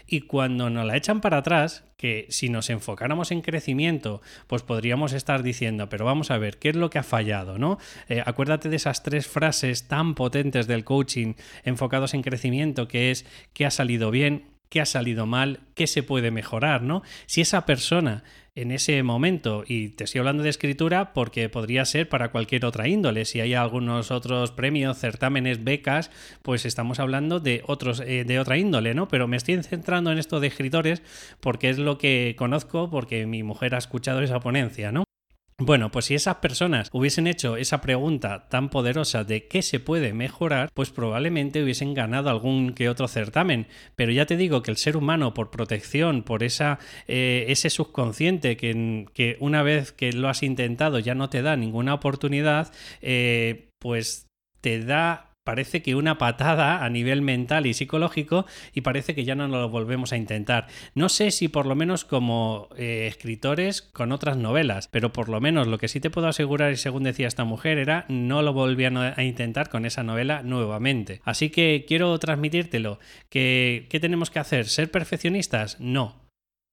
y 0.05 0.21
cuando 0.21 0.69
nos 0.69 0.85
la 0.85 0.97
echan 0.97 1.21
para 1.21 1.37
atrás, 1.37 1.83
que 1.97 2.27
si 2.29 2.49
nos 2.49 2.69
enfocáramos 2.69 3.31
en 3.31 3.41
crecimiento, 3.41 4.21
pues 4.47 4.61
podríamos 4.61 5.13
estar 5.13 5.43
diciendo, 5.43 5.89
pero 5.89 6.05
vamos 6.05 6.31
a 6.31 6.37
ver, 6.37 6.57
¿qué 6.57 6.69
es 6.69 6.75
lo 6.75 6.89
que 6.89 6.99
ha 6.99 7.03
fallado? 7.03 7.57
¿no? 7.57 7.77
Eh, 8.07 8.21
acuérdate 8.25 8.69
de 8.69 8.75
esas 8.75 9.03
tres 9.03 9.27
frases 9.27 9.87
tan 9.87 10.15
potentes 10.15 10.67
del 10.67 10.83
coaching 10.83 11.33
enfocados 11.63 12.13
en 12.13 12.21
crecimiento, 12.21 12.87
que 12.87 13.11
es 13.11 13.25
qué 13.53 13.65
ha 13.65 13.71
salido 13.71 14.11
bien, 14.11 14.56
qué 14.69 14.81
ha 14.81 14.85
salido 14.85 15.25
mal, 15.25 15.59
qué 15.75 15.87
se 15.87 16.03
puede 16.03 16.31
mejorar, 16.31 16.81
¿no? 16.81 17.03
Si 17.25 17.41
esa 17.41 17.65
persona 17.65 18.23
en 18.57 18.71
ese 18.71 19.03
momento, 19.03 19.63
y 19.67 19.89
te 19.89 20.03
estoy 20.03 20.17
hablando 20.17 20.41
de 20.41 20.49
escritura 20.49 21.13
porque 21.13 21.47
podría 21.47 21.85
ser 21.85 22.09
para 22.09 22.31
cualquier 22.31 22.65
otra 22.65 22.87
índole, 22.87 23.25
si 23.25 23.39
hay 23.39 23.53
algunos 23.53 24.09
otros 24.09 24.51
premios, 24.51 24.97
certámenes, 24.97 25.63
becas, 25.63 26.09
pues 26.41 26.65
estamos 26.65 26.99
hablando 26.99 27.39
de 27.39 27.61
otros 27.67 27.99
eh, 27.99 28.23
de 28.25 28.39
otra 28.39 28.57
índole, 28.57 28.95
¿no? 28.95 29.07
Pero 29.09 29.27
me 29.27 29.37
estoy 29.37 29.61
centrando 29.61 30.11
en 30.11 30.17
esto 30.17 30.39
de 30.39 30.47
escritores 30.47 31.03
porque 31.39 31.69
es 31.69 31.77
lo 31.77 31.99
que 31.99 32.35
conozco, 32.35 32.89
porque 32.89 33.27
mi 33.27 33.43
mujer 33.43 33.75
ha 33.75 33.77
escuchado 33.77 34.21
esa 34.21 34.39
ponencia, 34.39 34.91
¿no? 34.91 35.06
Bueno, 35.59 35.89
pues 35.89 36.05
si 36.05 36.13
esas 36.13 36.35
personas 36.35 36.89
hubiesen 36.93 37.25
hecho 37.25 37.57
esa 37.57 37.81
pregunta 37.81 38.47
tan 38.47 38.69
poderosa 38.69 39.23
de 39.23 39.47
qué 39.47 39.63
se 39.63 39.79
puede 39.79 40.13
mejorar, 40.13 40.69
pues 40.71 40.91
probablemente 40.91 41.63
hubiesen 41.63 41.95
ganado 41.95 42.29
algún 42.29 42.73
que 42.73 42.89
otro 42.89 43.07
certamen. 43.07 43.65
Pero 43.95 44.11
ya 44.11 44.27
te 44.27 44.37
digo 44.37 44.61
que 44.61 44.69
el 44.69 44.77
ser 44.77 44.95
humano, 44.95 45.33
por 45.33 45.49
protección, 45.49 46.21
por 46.21 46.43
esa, 46.43 46.77
eh, 47.07 47.45
ese 47.47 47.71
subconsciente 47.71 48.55
que, 48.55 49.37
una 49.39 49.63
vez 49.63 49.91
que 49.93 50.13
lo 50.13 50.29
has 50.29 50.43
intentado 50.43 50.99
ya 50.99 51.15
no 51.15 51.31
te 51.31 51.41
da 51.41 51.55
ninguna 51.55 51.95
oportunidad, 51.95 52.71
eh, 53.01 53.69
pues 53.79 54.27
te 54.61 54.83
da 54.83 55.26
parece 55.47 55.81
que 55.81 55.95
una 55.95 56.17
patada 56.17 56.83
a 56.83 56.89
nivel 56.89 57.21
mental 57.21 57.67
y 57.67 57.73
psicológico 57.73 58.45
y 58.73 58.81
parece 58.81 59.15
que 59.15 59.23
ya 59.23 59.33
no 59.33 59.47
lo 59.47 59.69
volvemos 59.69 60.11
a 60.11 60.17
intentar. 60.17 60.67
No 60.93 61.07
sé 61.07 61.31
si 61.31 61.47
por 61.47 61.65
lo 61.65 61.73
menos 61.73 62.03
como 62.03 62.67
eh, 62.75 63.07
escritores 63.07 63.81
con 63.81 64.11
otras 64.11 64.35
novelas, 64.35 64.89
pero 64.89 65.13
por 65.13 65.29
lo 65.29 65.39
menos 65.39 65.67
lo 65.67 65.77
que 65.77 65.87
sí 65.87 66.01
te 66.01 66.09
puedo 66.09 66.27
asegurar 66.27 66.73
y 66.73 66.75
según 66.75 67.03
decía 67.03 67.29
esta 67.29 67.45
mujer 67.45 67.77
era 67.77 68.03
no 68.09 68.41
lo 68.41 68.51
volvían 68.51 68.97
a 68.97 69.23
intentar 69.23 69.69
con 69.69 69.85
esa 69.85 70.03
novela 70.03 70.43
nuevamente. 70.43 71.21
Así 71.23 71.49
que 71.49 71.85
quiero 71.87 72.19
transmitírtelo. 72.19 72.99
¿Qué 73.29 73.87
tenemos 74.01 74.29
que 74.29 74.39
hacer? 74.39 74.67
¿Ser 74.67 74.91
perfeccionistas? 74.91 75.79
No 75.79 76.26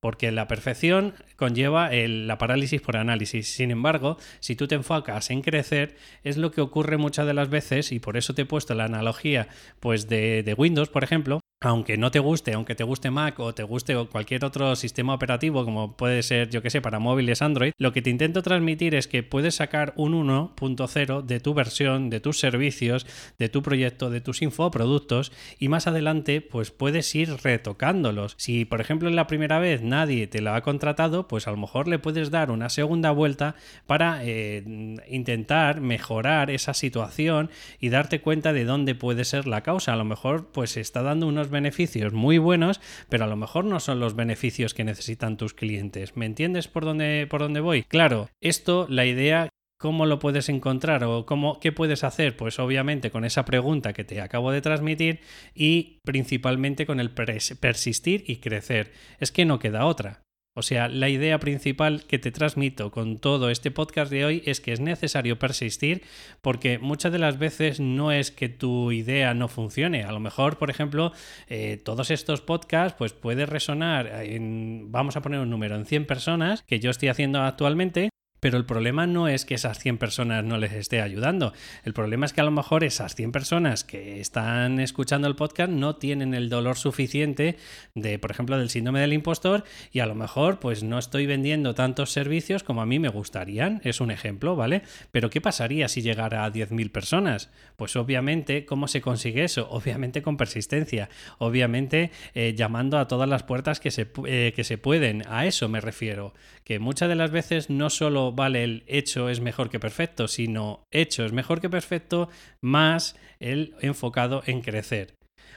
porque 0.05 0.31
la 0.33 0.47
perfección 0.49 1.15
conlleva 1.37 1.89
la 1.91 2.37
parálisis 2.37 2.83
por 2.83 2.99
análisis. 2.99 3.55
Sin 3.55 3.71
embargo, 3.71 4.19
si 4.39 4.55
tú 4.55 4.69
te 4.69 4.75
enfocas 4.75 5.31
en 5.31 5.41
crecer, 5.41 5.97
es 6.25 6.37
lo 6.37 6.51
que 6.51 6.61
ocurre 6.61 6.99
muchas 6.99 7.27
de 7.27 7.33
las 7.33 7.49
veces, 7.49 7.91
y 7.91 8.01
por 8.01 8.19
eso 8.19 8.35
te 8.35 8.43
he 8.43 8.45
puesto 8.45 8.75
la 8.75 8.85
analogía 8.85 9.49
pues 9.81 10.07
de, 10.07 10.43
de 10.43 10.53
Windows, 10.53 10.91
por 10.91 11.05
ejemplo, 11.05 11.41
aunque 11.65 11.97
no 11.97 12.11
te 12.11 12.19
guste, 12.19 12.53
aunque 12.53 12.75
te 12.75 12.85
guste 12.85 13.11
Mac 13.11 13.41
o 13.41 13.55
te 13.55 13.63
guste 13.63 13.97
cualquier 14.11 14.45
otro 14.45 14.77
sistema 14.77 15.15
operativo, 15.15 15.65
como 15.65 15.97
puede 15.97 16.23
ser, 16.23 16.51
yo 16.51 16.61
que 16.61 16.69
sé, 16.69 16.83
para 16.83 16.99
móviles 16.99 17.41
Android, 17.41 17.73
lo 17.79 17.93
que 17.93 18.03
te 18.03 18.11
intento 18.11 18.43
transmitir 18.43 18.95
es 18.95 19.09
que 19.09 19.23
puedes 19.23 19.55
sacar 19.55 19.95
un 19.97 20.13
1.0 20.13 21.23
de 21.23 21.41
tu 21.41 21.55
versión, 21.55 22.11
de 22.11 22.21
tus 22.21 22.39
servicios, 22.39 23.07
de 23.39 23.49
tu 23.49 23.63
proyecto, 23.63 24.11
de 24.11 24.21
tus 24.21 24.43
infoproductos 24.43 25.33
y 25.59 25.69
más 25.69 25.87
adelante, 25.87 26.43
pues 26.43 26.71
puedes 26.71 27.15
ir 27.15 27.31
retocándolos. 27.43 28.35
Si, 28.37 28.67
por 28.67 28.83
ejemplo, 28.83 29.09
en 29.09 29.17
la 29.17 29.27
primera 29.27 29.59
vez 29.59 29.81
nadie 29.83 30.27
te 30.27 30.43
lo 30.43 30.53
ha 30.53 30.61
contratado, 30.61 31.29
pues 31.29 31.49
a 31.49 31.51
lo 31.51 31.57
mejor 31.57 31.89
le 31.89 31.99
puedes 31.99 32.31
dar 32.31 32.51
una 32.51 32.69
segunda 32.69 33.11
vuelta 33.11 33.55
para 33.87 34.21
eh, 34.23 34.63
intentar 35.09 35.81
mejorar 35.81 36.51
esa 36.51 36.75
situación 36.75 37.51
y 37.81 37.89
darte 37.89 38.21
cuenta 38.21 38.53
de 38.53 38.65
dónde 38.65 38.95
puede 38.95 39.25
ser 39.25 39.47
la 39.47 39.63
causa. 39.63 39.95
A 39.95 39.97
lo 39.97 40.05
mejor, 40.05 40.49
pues 40.53 40.77
está 40.77 41.03
dando 41.03 41.27
unos 41.27 41.54
beneficios 41.55 42.13
muy 42.13 42.37
buenos, 42.37 42.83
pero 43.09 43.25
a 43.25 43.29
lo 43.29 43.37
mejor 43.37 43.65
no 43.65 43.81
son 43.81 43.99
los 43.99 44.15
beneficios 44.15 44.75
que 44.75 44.85
necesitan 44.85 45.39
tus 45.39 45.55
clientes. 45.55 46.19
¿Me 46.19 46.27
entiendes 46.27 46.69
por 46.69 46.85
dónde, 46.85 47.27
por 47.31 47.41
dónde 47.41 47.61
voy? 47.61 47.85
Claro, 47.85 48.29
esto, 48.43 48.87
la 48.91 49.07
idea 49.07 49.49
¿Cómo 49.85 50.07
lo 50.07 50.19
puedes 50.19 50.49
encontrar 50.49 51.05
o 51.05 51.27
cómo, 51.27 51.61
qué 51.61 51.71
puedes 51.71 52.05
hacer? 52.05 52.39
Pues 52.39 52.59
obviamente 52.59 53.11
con 53.11 53.25
esa 53.27 53.45
pregunta 53.45 53.93
que 53.93 54.03
te 54.03 54.23
acabo 54.23 54.51
de 54.51 54.63
transmitir 54.63 55.21
y 55.55 55.99
principalmente 56.05 56.87
con 56.87 57.01
el 57.01 57.11
persistir 57.11 58.25
y 58.27 58.37
crecer. 58.37 58.93
Es 59.21 59.31
que 59.31 59.45
no 59.45 59.59
queda 59.59 59.85
otra. 59.85 60.24
O 60.57 60.63
sea, 60.63 60.89
la 60.89 61.09
idea 61.09 61.41
principal 61.41 62.05
que 62.07 62.21
te 62.21 62.31
transmito 62.31 62.93
con 62.93 63.19
todo 63.19 63.51
este 63.51 63.73
podcast 63.73 64.11
de 64.11 64.25
hoy 64.25 64.43
es 64.47 64.61
que 64.61 64.73
es 64.73 64.79
necesario 64.79 65.37
persistir 65.37 66.03
porque 66.43 66.79
muchas 66.79 67.11
de 67.11 67.19
las 67.19 67.39
veces 67.41 67.81
no 67.81 68.13
es 68.13 68.31
que 68.31 68.49
tu 68.49 68.93
idea 68.93 69.35
no 69.35 69.49
funcione. 69.49 70.05
A 70.05 70.13
lo 70.13 70.21
mejor, 70.21 70.57
por 70.57 70.71
ejemplo, 70.71 71.13
eh, 71.49 71.81
todos 71.85 72.13
estos 72.13 72.41
podcasts 72.41 72.97
pues 72.97 73.13
puede 73.13 73.47
resonar 73.47 74.07
en, 74.23 74.93
vamos 74.93 75.17
a 75.17 75.23
poner 75.23 75.41
un 75.41 75.51
número, 75.51 75.75
en 75.75 75.87
100 75.87 76.07
personas 76.07 76.63
que 76.63 76.79
yo 76.79 76.91
estoy 76.91 77.09
haciendo 77.09 77.43
actualmente 77.43 78.11
pero 78.45 78.59
el 78.59 78.67
problema 78.67 79.07
no 79.07 79.27
es 79.27 79.47
que 79.47 79.55
esas 79.55 79.79
100 79.79 79.97
personas 79.97 80.45
no 80.45 80.59
les 80.59 80.75
esté 80.75 81.01
ayudando. 81.01 81.55
El 81.83 81.95
problema 81.95 82.27
es 82.27 82.35
que 82.35 82.43
a 82.43 82.45
lo 82.45 82.51
mejor 82.51 82.85
esas 82.85 83.15
100 83.15 83.33
personas 83.33 83.85
que 83.85 84.21
están 84.21 84.81
escuchando 84.81 85.27
el 85.27 85.35
podcast 85.35 85.73
no 85.73 85.97
tienen 85.97 86.35
el 86.35 86.51
dolor 86.51 86.77
suficiente 86.77 87.57
de, 87.95 88.19
por 88.19 88.31
ejemplo, 88.31 88.59
del 88.59 88.69
síndrome 88.69 89.01
del 89.01 89.15
impostor 89.15 89.65
y 89.93 90.01
a 90.01 90.07
lo 90.07 90.15
mejor 90.15 90.61
pues 90.61 90.83
no 90.83 90.99
estoy 90.99 91.25
vendiendo 91.25 91.75
tantos 91.75 92.13
servicios 92.13 92.63
como 92.63 92.83
a 92.83 92.87
mí 92.87 92.99
me 92.99 93.09
gustarían. 93.09 93.81
Es 93.83 94.03
un 94.03 94.11
ejemplo, 94.11 94.57
¿vale? 94.57 94.83
Pero 95.11 95.31
¿qué 95.31 95.41
pasaría 95.41 95.89
si 95.89 96.03
llegara 96.03 96.45
a 96.45 96.53
10.000 96.53 96.93
personas? 96.93 97.51
Pues 97.77 97.97
obviamente, 97.97 98.67
¿cómo 98.67 98.89
se 98.89 99.01
consigue 99.01 99.45
eso? 99.45 99.69
Obviamente 99.71 100.21
con 100.21 100.37
persistencia, 100.37 101.09
obviamente 101.39 102.11
eh, 102.35 102.53
llamando 102.55 102.99
a 102.99 103.09
todas 103.09 103.27
las 103.27 103.43
puertas 103.43 103.81
que 103.81 103.91
se, 103.91 104.11
eh, 104.27 104.53
que 104.55 104.65
se 104.65 104.77
pueden. 104.77 105.23
A 105.29 105.47
eso 105.47 105.67
me 105.71 105.81
refiero, 105.81 106.35
que 106.65 106.79
muchas 106.79 107.09
de 107.09 107.15
las 107.15 107.31
veces 107.31 107.71
no 107.71 107.89
solo 107.89 108.34
vale 108.35 108.65
el 108.65 108.85
hecho 108.87 109.29
es 109.29 109.41
mejor 109.41 109.71
que 109.71 109.81
perfecto, 109.81 110.29
sino 110.29 110.87
hecho 110.91 111.25
es 111.25 111.33
mejor 111.33 111.61
que 111.61 111.71
perfecto 111.71 112.29
más 112.61 113.17
el 113.41 113.75
enfocado 113.81 114.43
en 114.47 114.61
crecer. 114.61 115.15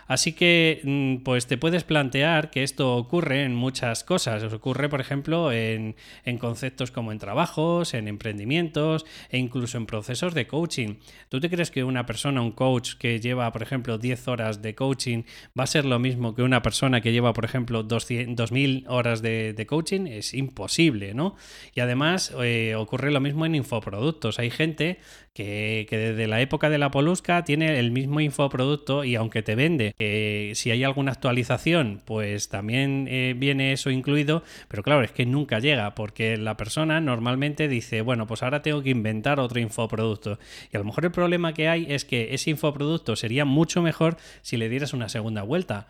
Así 0.08 0.34
que, 0.34 0.82
mm, 0.84 1.24
pues 1.24 1.48
te 1.48 1.58
puedes 1.58 1.84
plantear 1.84 2.50
que 2.50 2.64
esto 2.64 2.96
ocurre 2.96 3.44
en 3.44 3.54
muchas 3.56 4.04
cosas. 4.04 4.42
Ocurre, 4.54 4.90
por 4.90 5.02
ejemplo, 5.02 5.52
en, 5.52 5.96
conceptos 6.40 6.92
como 6.92 7.12
en 7.12 7.20
trabajos, 7.20 7.94
en 7.94 8.08
emprendimientos 8.08 9.06
e 9.30 9.38
incluso 9.38 9.78
en 9.78 9.86
procesos 9.86 10.34
de 10.34 10.48
coaching. 10.48 10.96
¿Tú 11.30 11.40
te 11.40 11.50
crees 11.50 11.72
que 11.72 11.84
una 11.84 12.06
persona, 12.06 12.42
un 12.42 12.52
coach 12.52 12.94
que 12.96 13.20
lleva, 13.20 13.52
por 13.52 13.64
ejemplo, 13.64 13.98
10 13.98 14.28
horas 14.28 14.62
de 14.62 14.76
coaching, 14.76 15.24
va 15.58 15.64
a 15.64 15.68
ser 15.68 15.86
lo 15.86 16.00
mismo 16.00 16.36
que 16.36 16.44
una 16.44 16.62
persona 16.62 17.02
que 17.02 17.12
lleva, 17.12 17.34
por 17.34 17.46
ejemplo, 17.46 17.84
2.000 17.84 18.86
horas 18.88 19.22
de, 19.22 19.66
coaching? 19.68 20.08
Es 20.08 20.34
imposible, 20.34 21.14
¿no? 21.14 21.36
Y 21.74 21.82
además 21.82 22.34
eh, 22.42 22.76
ocurre 22.76 23.12
lo 23.12 23.20
mismo 23.20 23.46
en 23.46 23.56
infoproductos. 23.56 24.40
Hay 24.40 24.50
gente 24.52 25.00
que, 25.38 25.86
desde 25.92 26.28
la 26.28 26.42
época 26.42 26.70
de 26.70 26.80
la 26.80 26.90
Polusca 26.90 27.44
tiene 27.44 27.78
el 27.78 27.92
mismo 27.92 28.20
infoproducto 28.20 29.04
y 29.04 29.16
aunque 29.16 29.44
te 29.44 29.54
vende, 29.54 29.94
eh, 30.00 30.54
si 30.56 30.72
hay 30.72 30.84
alguna 30.84 31.12
actualización, 31.12 32.02
pues 32.06 32.50
también 32.50 33.08
eh, 33.08 33.36
viene 33.38 33.72
eso 33.72 33.92
incluido, 33.92 34.42
pero 34.68 34.82
claro, 34.82 35.04
es 35.04 35.12
que 35.12 35.28
nunca 35.28 35.60
llega 35.60 35.94
porque 35.94 36.38
la 36.38 36.58
persona 36.58 37.00
normalmente 37.02 37.68
dice, 37.68 38.02
bueno, 38.02 38.26
pues 38.26 38.42
ahora 38.42 38.64
tengo 38.64 38.82
que 38.82 38.90
inventar 38.90 39.40
otro 39.40 39.60
infoproducto. 39.60 40.40
Y 40.74 40.76
a 40.76 40.80
lo 40.80 40.86
mejor 40.86 41.06
el 41.06 41.12
problema 41.12 41.54
que 41.54 41.68
hay 41.68 41.86
es 41.88 42.04
que 42.04 42.34
ese 42.34 42.50
infoproducto 42.50 43.16
sería 43.16 43.46
mucho 43.46 43.84
mejor 43.84 44.18
si 44.42 44.58
le 44.58 44.70
dieras 44.70 44.94
una 44.94 45.08
segunda 45.08 45.44
vuelta. 45.44 45.88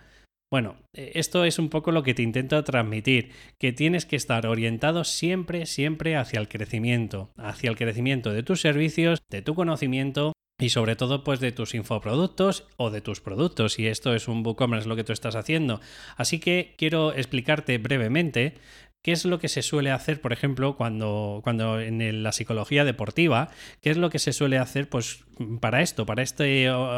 Bueno, 0.52 0.78
e, 0.94 1.12
esto 1.16 1.44
es 1.44 1.60
un 1.60 1.70
poco 1.70 1.92
lo 1.92 2.04
que 2.04 2.14
te 2.14 2.24
intento 2.24 2.64
transmitir, 2.64 3.32
que 3.60 3.74
tienes 3.74 4.06
que 4.06 4.16
estar 4.16 4.48
orientado 4.48 5.04
siempre, 5.04 5.66
siempre 5.66 6.16
hacia 6.16 6.40
el 6.40 6.48
crecimiento, 6.48 7.32
hacia 7.38 7.70
el 7.70 7.78
crecimiento 7.78 8.32
de 8.32 8.44
tus 8.44 8.62
servicios, 8.62 9.20
de 9.30 9.42
tu 9.42 9.56
conocimiento 9.56 10.34
y 10.60 10.70
sobre 10.70 10.96
todo 10.96 11.24
pues 11.24 11.40
de 11.40 11.52
tus 11.52 11.76
infoproductos 11.76 12.68
o 12.78 12.90
de 12.90 13.02
tus 13.02 13.22
productos 13.22 13.78
y 13.78 13.88
esto 13.88 14.16
es 14.16 14.28
un 14.28 14.44
WooCommerce 14.44 14.90
lo 14.90 14.96
que 14.96 15.04
tú 15.04 15.14
estás 15.14 15.36
haciendo. 15.36 15.82
Así 16.16 16.40
que 16.40 16.76
quiero 16.78 17.14
explicarte 17.14 17.78
brevemente 17.78 18.56
¿Qué 19.04 19.14
es 19.14 19.24
lo 19.24 19.40
que 19.40 19.48
se 19.48 19.62
suele 19.62 19.92
hacer, 19.92 20.20
por 20.20 20.34
ejemplo, 20.34 20.76
cuando, 20.76 21.40
cuando 21.42 21.80
en 21.80 22.24
la 22.24 22.34
psicología 22.34 22.84
deportiva, 22.84 23.50
qué 23.80 23.90
es 23.90 23.96
lo 23.96 24.10
que 24.10 24.20
se 24.20 24.34
suele 24.34 24.58
hacer 24.58 24.90
pues, 24.90 25.24
para 25.60 25.82
esto, 25.82 26.06
para 26.06 26.24
esta 26.24 26.44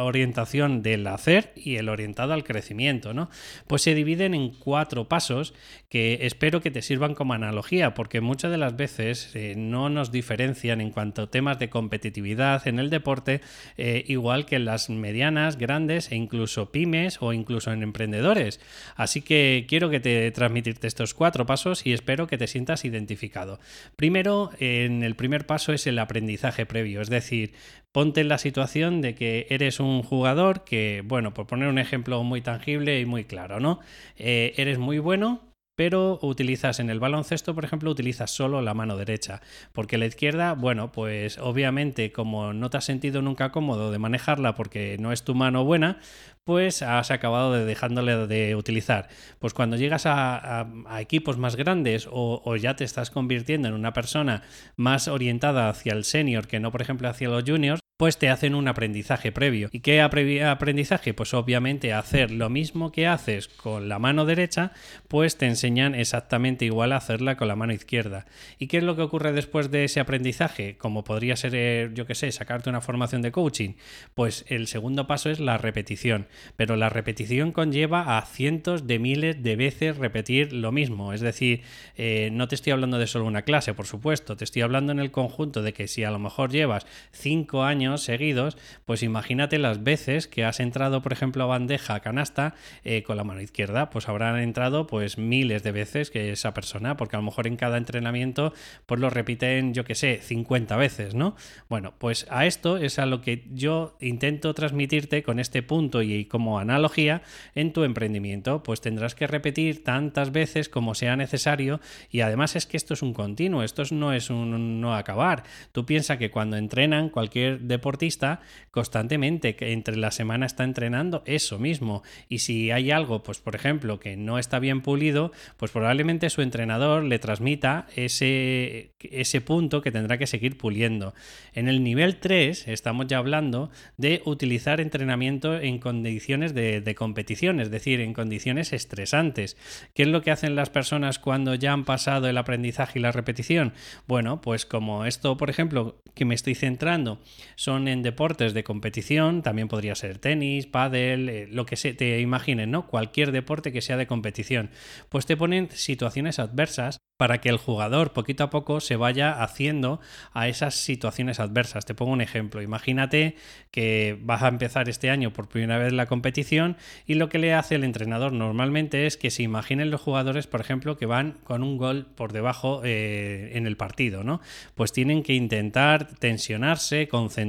orientación 0.03 0.81
del 0.81 1.07
hacer 1.07 1.53
y 1.55 1.75
el 1.75 1.89
orientado 1.89 2.33
al 2.33 2.43
crecimiento? 2.43 3.13
¿no? 3.13 3.29
Pues 3.67 3.81
se 3.81 3.95
dividen 3.95 4.33
en 4.33 4.49
cuatro 4.51 5.07
pasos 5.07 5.53
que 5.89 6.19
espero 6.21 6.61
que 6.61 6.71
te 6.71 6.81
sirvan 6.81 7.15
como 7.15 7.33
analogía, 7.33 7.93
porque 7.93 8.21
muchas 8.21 8.51
de 8.51 8.57
las 8.57 8.75
veces 8.75 9.35
eh, 9.35 9.55
no 9.57 9.89
nos 9.89 10.11
diferencian 10.11 10.81
en 10.81 10.91
cuanto 10.91 11.23
a 11.23 11.31
temas 11.31 11.59
de 11.59 11.69
competitividad 11.69 12.67
en 12.67 12.79
el 12.79 12.89
deporte, 12.89 13.41
eh, 13.77 14.03
igual 14.07 14.45
que 14.45 14.57
en 14.57 14.65
las 14.65 14.89
medianas, 14.89 15.57
grandes 15.57 16.11
e 16.11 16.15
incluso 16.15 16.71
pymes 16.71 17.17
o 17.21 17.33
incluso 17.33 17.71
en 17.71 17.83
emprendedores. 17.83 18.59
Así 18.95 19.21
que 19.21 19.65
quiero 19.67 19.89
que 19.89 19.99
te 19.99 20.31
transmitirte 20.31 20.87
estos 20.87 21.13
cuatro 21.13 21.45
pasos 21.45 21.85
y 21.85 21.93
espero 21.93 22.27
que 22.27 22.37
te 22.37 22.47
sientas 22.47 22.85
identificado. 22.85 23.59
Primero, 23.95 24.51
en 24.59 25.03
el 25.03 25.15
primer 25.15 25.45
paso 25.45 25.73
es 25.73 25.87
el 25.87 25.99
aprendizaje 25.99 26.65
previo, 26.65 27.01
es 27.01 27.09
decir, 27.09 27.53
ponte 27.91 28.21
en 28.21 28.29
la 28.29 28.37
situación 28.37 29.01
de 29.01 29.15
que 29.15 29.47
eres 29.49 29.79
un 29.79 30.03
jugador 30.03 30.63
que, 30.63 31.03
bueno, 31.05 31.33
por 31.33 31.47
poner 31.47 31.67
un 31.69 31.79
ejemplo 31.79 32.23
muy 32.23 32.41
tangible 32.41 32.99
y 32.99 33.05
muy 33.05 33.25
claro, 33.25 33.59
¿no? 33.59 33.79
Eh, 34.17 34.53
eres 34.57 34.77
muy 34.77 34.99
bueno, 34.99 35.49
pero 35.79 36.19
utilizas 36.21 36.81
en 36.81 36.89
el 36.89 36.99
baloncesto, 36.99 37.55
por 37.55 37.63
ejemplo, 37.63 37.89
utilizas 37.89 38.31
solo 38.31 38.61
la 38.61 38.73
mano 38.73 38.97
derecha, 38.97 39.41
porque 39.71 39.97
la 39.97 40.07
izquierda, 40.07 40.51
bueno, 40.51 40.91
pues 40.91 41.37
obviamente 41.37 42.11
como 42.11 42.51
no 42.51 42.69
te 42.69 42.75
has 42.75 42.83
sentido 42.83 43.21
nunca 43.21 43.53
cómodo 43.53 43.89
de 43.89 43.97
manejarla 43.97 44.55
porque 44.55 44.97
no 44.99 45.13
es 45.13 45.23
tu 45.23 45.35
mano 45.35 45.63
buena, 45.63 45.99
pues 46.43 46.81
has 46.81 47.11
acabado 47.11 47.53
de 47.53 47.63
dejándole 47.63 48.27
de 48.27 48.57
utilizar. 48.57 49.07
Pues 49.39 49.53
cuando 49.53 49.77
llegas 49.77 50.03
a, 50.05 50.67
equipos 50.99 51.37
más 51.37 51.55
grandes 51.55 52.07
o, 52.11 52.41
o, 52.43 52.55
ya 52.57 52.75
te 52.75 52.83
estás 52.83 53.09
convirtiendo 53.09 53.69
en 53.69 53.73
una 53.73 53.93
persona 53.93 54.43
más 54.75 55.07
orientada 55.07 55.69
hacia 55.69 55.93
el 55.93 56.03
senior 56.03 56.47
que 56.47 56.59
no, 56.59 56.73
por 56.73 56.81
ejemplo, 56.81 57.07
hacia 57.07 57.29
los 57.29 57.45
juniors, 57.47 57.78
pues 57.99 58.17
te 58.17 58.29
hacen 58.29 58.55
un 58.55 58.69
aprendizaje 58.69 59.33
previo. 59.33 59.67
¿Y 59.73 59.81
qué 59.81 59.99
aprendizaje? 59.99 61.13
Pues 61.13 61.33
obviamente 61.33 61.91
hacer 61.91 62.31
lo 62.31 62.49
mismo 62.49 62.93
que 62.93 63.07
haces 63.07 63.49
con 63.49 63.89
la 63.89 63.99
mano 63.99 64.23
derecha, 64.23 64.71
pues 65.09 65.37
te 65.37 65.47
enseñan 65.47 65.95
exactamente 65.95 66.63
igual 66.63 66.93
a 66.93 66.95
hacerla 66.95 67.35
con 67.35 67.49
la 67.49 67.57
mano 67.57 67.73
izquierda. 67.73 68.25
¿Y 68.57 68.67
qué 68.67 68.77
es 68.77 68.83
lo 68.83 68.95
que 68.95 69.01
ocurre 69.01 69.33
después 69.33 69.69
de 69.69 69.83
ese 69.83 69.99
aprendizaje? 69.99 70.77
Como 70.77 71.03
podría 71.03 71.35
ser, 71.35 71.51
eh, 71.53 71.89
yo 71.93 72.05
qué 72.05 72.15
sé, 72.15 72.31
sacarte 72.31 72.69
una 72.69 72.79
formación 72.79 73.21
de 73.21 73.33
coaching. 73.33 73.73
Pues 74.13 74.45
el 74.47 74.67
segundo 74.67 75.05
paso 75.05 75.29
es 75.29 75.41
la 75.41 75.57
repetición. 75.57 76.27
Pero 76.55 76.77
la 76.77 76.87
repetición 76.87 77.51
conlleva 77.51 78.17
a 78.17 78.25
cientos 78.25 78.87
de 78.87 78.97
miles 78.97 79.43
de 79.43 79.57
veces 79.57 79.97
repetir 79.97 80.53
lo 80.53 80.71
mismo. 80.71 81.11
Es 81.11 81.19
decir, 81.19 81.63
eh, 81.97 82.29
no 82.31 82.47
te 82.47 82.55
estoy 82.55 82.71
hablando 82.71 82.97
de 82.97 83.07
solo 83.07 83.25
una 83.25 83.41
clase, 83.41 83.73
por 83.73 83.87
supuesto, 83.87 84.37
te 84.37 84.45
estoy 84.45 84.61
hablando 84.61 84.93
en 84.93 84.99
el 84.99 85.11
conjunto 85.11 85.61
de 85.61 85.73
que 85.73 85.89
si 85.89 86.05
a 86.05 86.11
lo 86.11 86.19
mejor 86.19 86.49
llevas 86.49 86.87
cinco 87.11 87.63
años 87.63 87.88
seguidos, 87.97 88.57
pues 88.85 89.03
imagínate 89.03 89.59
las 89.59 89.83
veces 89.83 90.27
que 90.27 90.45
has 90.45 90.59
entrado, 90.59 91.01
por 91.01 91.13
ejemplo, 91.13 91.43
a 91.43 91.47
bandeja, 91.47 91.95
a 91.95 91.99
canasta, 91.99 92.55
eh, 92.83 93.03
con 93.03 93.17
la 93.17 93.23
mano 93.23 93.41
izquierda, 93.41 93.89
pues 93.89 94.07
habrán 94.07 94.39
entrado 94.39 94.87
pues 94.87 95.17
miles 95.17 95.63
de 95.63 95.71
veces 95.71 96.11
que 96.11 96.31
esa 96.31 96.53
persona, 96.53 96.97
porque 96.97 97.15
a 97.15 97.19
lo 97.19 97.25
mejor 97.25 97.47
en 97.47 97.55
cada 97.55 97.77
entrenamiento 97.77 98.53
pues 98.85 98.99
lo 98.99 99.09
repiten, 99.09 99.73
yo 99.73 99.83
que 99.83 99.95
sé, 99.95 100.19
50 100.21 100.75
veces, 100.77 101.15
¿no? 101.15 101.35
Bueno, 101.69 101.93
pues 101.97 102.27
a 102.29 102.45
esto 102.45 102.77
es 102.77 102.99
a 102.99 103.05
lo 103.05 103.21
que 103.21 103.45
yo 103.51 103.97
intento 103.99 104.53
transmitirte 104.53 105.23
con 105.23 105.39
este 105.39 105.63
punto 105.63 106.01
y 106.01 106.25
como 106.25 106.59
analogía 106.59 107.21
en 107.55 107.73
tu 107.73 107.83
emprendimiento, 107.83 108.63
pues 108.63 108.81
tendrás 108.81 109.15
que 109.15 109.27
repetir 109.27 109.83
tantas 109.83 110.31
veces 110.31 110.69
como 110.69 110.95
sea 110.95 111.15
necesario 111.15 111.79
y 112.09 112.21
además 112.21 112.55
es 112.55 112.65
que 112.65 112.77
esto 112.77 112.93
es 112.93 113.01
un 113.01 113.13
continuo, 113.13 113.63
esto 113.63 113.83
no 113.91 114.13
es 114.13 114.29
un 114.29 114.81
no 114.81 114.95
acabar. 114.95 115.43
Tú 115.71 115.85
piensas 115.85 116.17
que 116.17 116.31
cuando 116.31 116.57
entrenan 116.57 117.09
cualquier 117.09 117.67
deportista 117.79 118.41
constantemente, 118.71 119.55
que 119.55 119.71
entre 119.71 119.95
la 119.95 120.11
semana 120.11 120.45
está 120.45 120.63
entrenando 120.63 121.23
eso 121.25 121.59
mismo. 121.59 122.03
Y 122.27 122.39
si 122.39 122.71
hay 122.71 122.91
algo, 122.91 123.23
pues 123.23 123.39
por 123.39 123.55
ejemplo, 123.55 123.99
que 123.99 124.17
no 124.17 124.37
está 124.37 124.59
bien 124.59 124.81
pulido, 124.81 125.31
pues 125.57 125.71
probablemente 125.71 126.29
su 126.29 126.41
entrenador 126.41 127.03
le 127.03 127.19
transmita 127.19 127.87
ese, 127.95 128.91
ese 128.99 129.41
punto 129.41 129.81
que 129.81 129.91
tendrá 129.91 130.17
que 130.17 130.27
seguir 130.27 130.57
puliendo. 130.57 131.13
En 131.53 131.67
el 131.69 131.83
nivel 131.83 132.17
3 132.17 132.67
estamos 132.67 133.07
ya 133.07 133.17
hablando 133.17 133.71
de 133.97 134.21
utilizar 134.25 134.81
entrenamiento 134.81 135.57
en 135.57 135.79
condiciones 135.79 136.53
de, 136.53 136.81
de 136.81 136.95
competición, 136.95 137.59
es 137.61 137.71
decir, 137.71 138.01
en 138.01 138.13
condiciones 138.13 138.73
estresantes. 138.73 139.55
¿Qué 139.93 140.03
es 140.03 140.09
lo 140.09 140.21
que 140.21 140.31
hacen 140.31 140.55
las 140.55 140.69
personas 140.69 141.17
cuando 141.17 141.55
ya 141.55 141.71
han 141.71 141.85
pasado 141.85 142.27
el 142.27 142.37
aprendizaje 142.37 142.99
y 142.99 143.01
la 143.01 143.13
repetición? 143.13 143.73
Bueno, 144.07 144.41
pues 144.41 144.65
como 144.65 145.05
esto, 145.05 145.37
por 145.37 145.49
ejemplo, 145.49 146.01
que 146.13 146.25
me 146.25 146.35
estoy 146.35 146.55
centrando 146.55 147.19
son 147.55 147.68
en 147.77 148.01
deportes 148.01 148.53
de 148.53 148.63
competición, 148.63 149.41
también 149.41 149.67
podría 149.67 149.95
ser 149.95 150.17
tenis, 150.17 150.65
pádel, 150.65 151.29
eh, 151.29 151.47
lo 151.51 151.65
que 151.65 151.75
se 151.75 151.93
te 151.93 152.19
imaginen, 152.19 152.71
¿no? 152.71 152.87
Cualquier 152.87 153.31
deporte 153.31 153.71
que 153.71 153.81
sea 153.81 153.97
de 153.97 154.07
competición. 154.07 154.71
Pues 155.09 155.25
te 155.25 155.37
ponen 155.37 155.69
situaciones 155.71 156.39
adversas 156.39 156.99
para 157.19 157.41
que 157.41 157.49
el 157.49 157.57
jugador 157.57 158.13
poquito 158.13 158.45
a 158.45 158.49
poco 158.49 158.79
se 158.79 158.95
vaya 158.95 159.43
haciendo 159.43 159.99
a 160.31 160.47
esas 160.47 160.75
situaciones 160.75 161.41
adversas. 161.41 161.85
Te 161.85 161.93
pongo 161.93 162.13
un 162.13 162.21
ejemplo. 162.21 162.61
Imagínate 162.61 163.35
que 163.71 164.17
vas 164.21 164.41
a 164.41 164.47
empezar 164.47 164.87
este 164.87 165.09
año 165.09 165.33
por 165.33 165.49
primera 165.49 165.77
vez 165.77 165.91
la 165.91 166.05
competición 166.05 166.77
y 167.05 167.15
lo 167.15 167.27
que 167.27 167.37
le 167.37 167.53
hace 167.53 167.75
el 167.75 167.83
entrenador 167.83 168.31
normalmente 168.31 169.05
es 169.05 169.17
que 169.17 169.31
se 169.31 169.43
imaginen 169.43 169.91
los 169.91 169.99
jugadores, 169.99 170.47
por 170.47 170.61
ejemplo, 170.61 170.95
que 170.95 171.05
van 171.05 171.33
con 171.43 171.61
un 171.61 171.75
gol 171.77 172.05
por 172.05 172.31
debajo 172.31 172.81
eh, 172.85 173.51
en 173.53 173.67
el 173.67 173.75
partido, 173.75 174.23
¿no? 174.23 174.39
Pues 174.75 174.93
tienen 174.93 175.21
que 175.21 175.33
intentar 175.33 176.07
tensionarse, 176.19 177.09
concentrarse, 177.09 177.48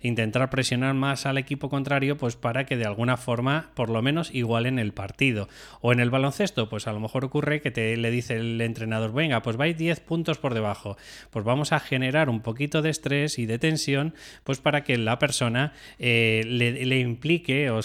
intentar 0.00 0.50
presionar 0.50 0.94
más 0.94 1.26
al 1.26 1.38
equipo 1.38 1.68
contrario, 1.68 2.16
pues 2.16 2.36
para 2.36 2.66
que 2.66 2.76
de 2.76 2.86
alguna 2.86 3.16
forma, 3.16 3.70
por 3.74 3.90
lo 3.90 4.02
menos, 4.02 4.34
igualen 4.34 4.78
el 4.78 4.92
partido. 4.92 5.48
O 5.80 5.92
en 5.92 6.00
el 6.00 6.10
baloncesto, 6.10 6.68
pues 6.68 6.86
a 6.86 6.92
lo 6.92 7.00
mejor 7.00 7.24
ocurre 7.24 7.60
que 7.60 7.70
te 7.70 7.96
le 7.96 8.10
dice 8.10 8.36
el 8.36 8.60
entrenador, 8.60 9.12
venga, 9.12 9.42
pues 9.42 9.56
vais 9.56 9.76
10 9.76 10.00
puntos 10.00 10.38
por 10.38 10.54
debajo. 10.54 10.96
Pues 11.30 11.44
vamos 11.44 11.72
a 11.72 11.80
generar 11.80 12.28
un 12.28 12.40
poquito 12.40 12.82
de 12.82 12.90
estrés 12.90 13.38
y 13.38 13.46
de 13.46 13.58
tensión, 13.58 14.14
pues 14.44 14.60
para 14.60 14.84
que 14.84 14.96
la 14.96 15.18
persona 15.18 15.72
eh, 15.98 16.42
le, 16.46 16.98
implique 16.98 17.70
o, 17.70 17.80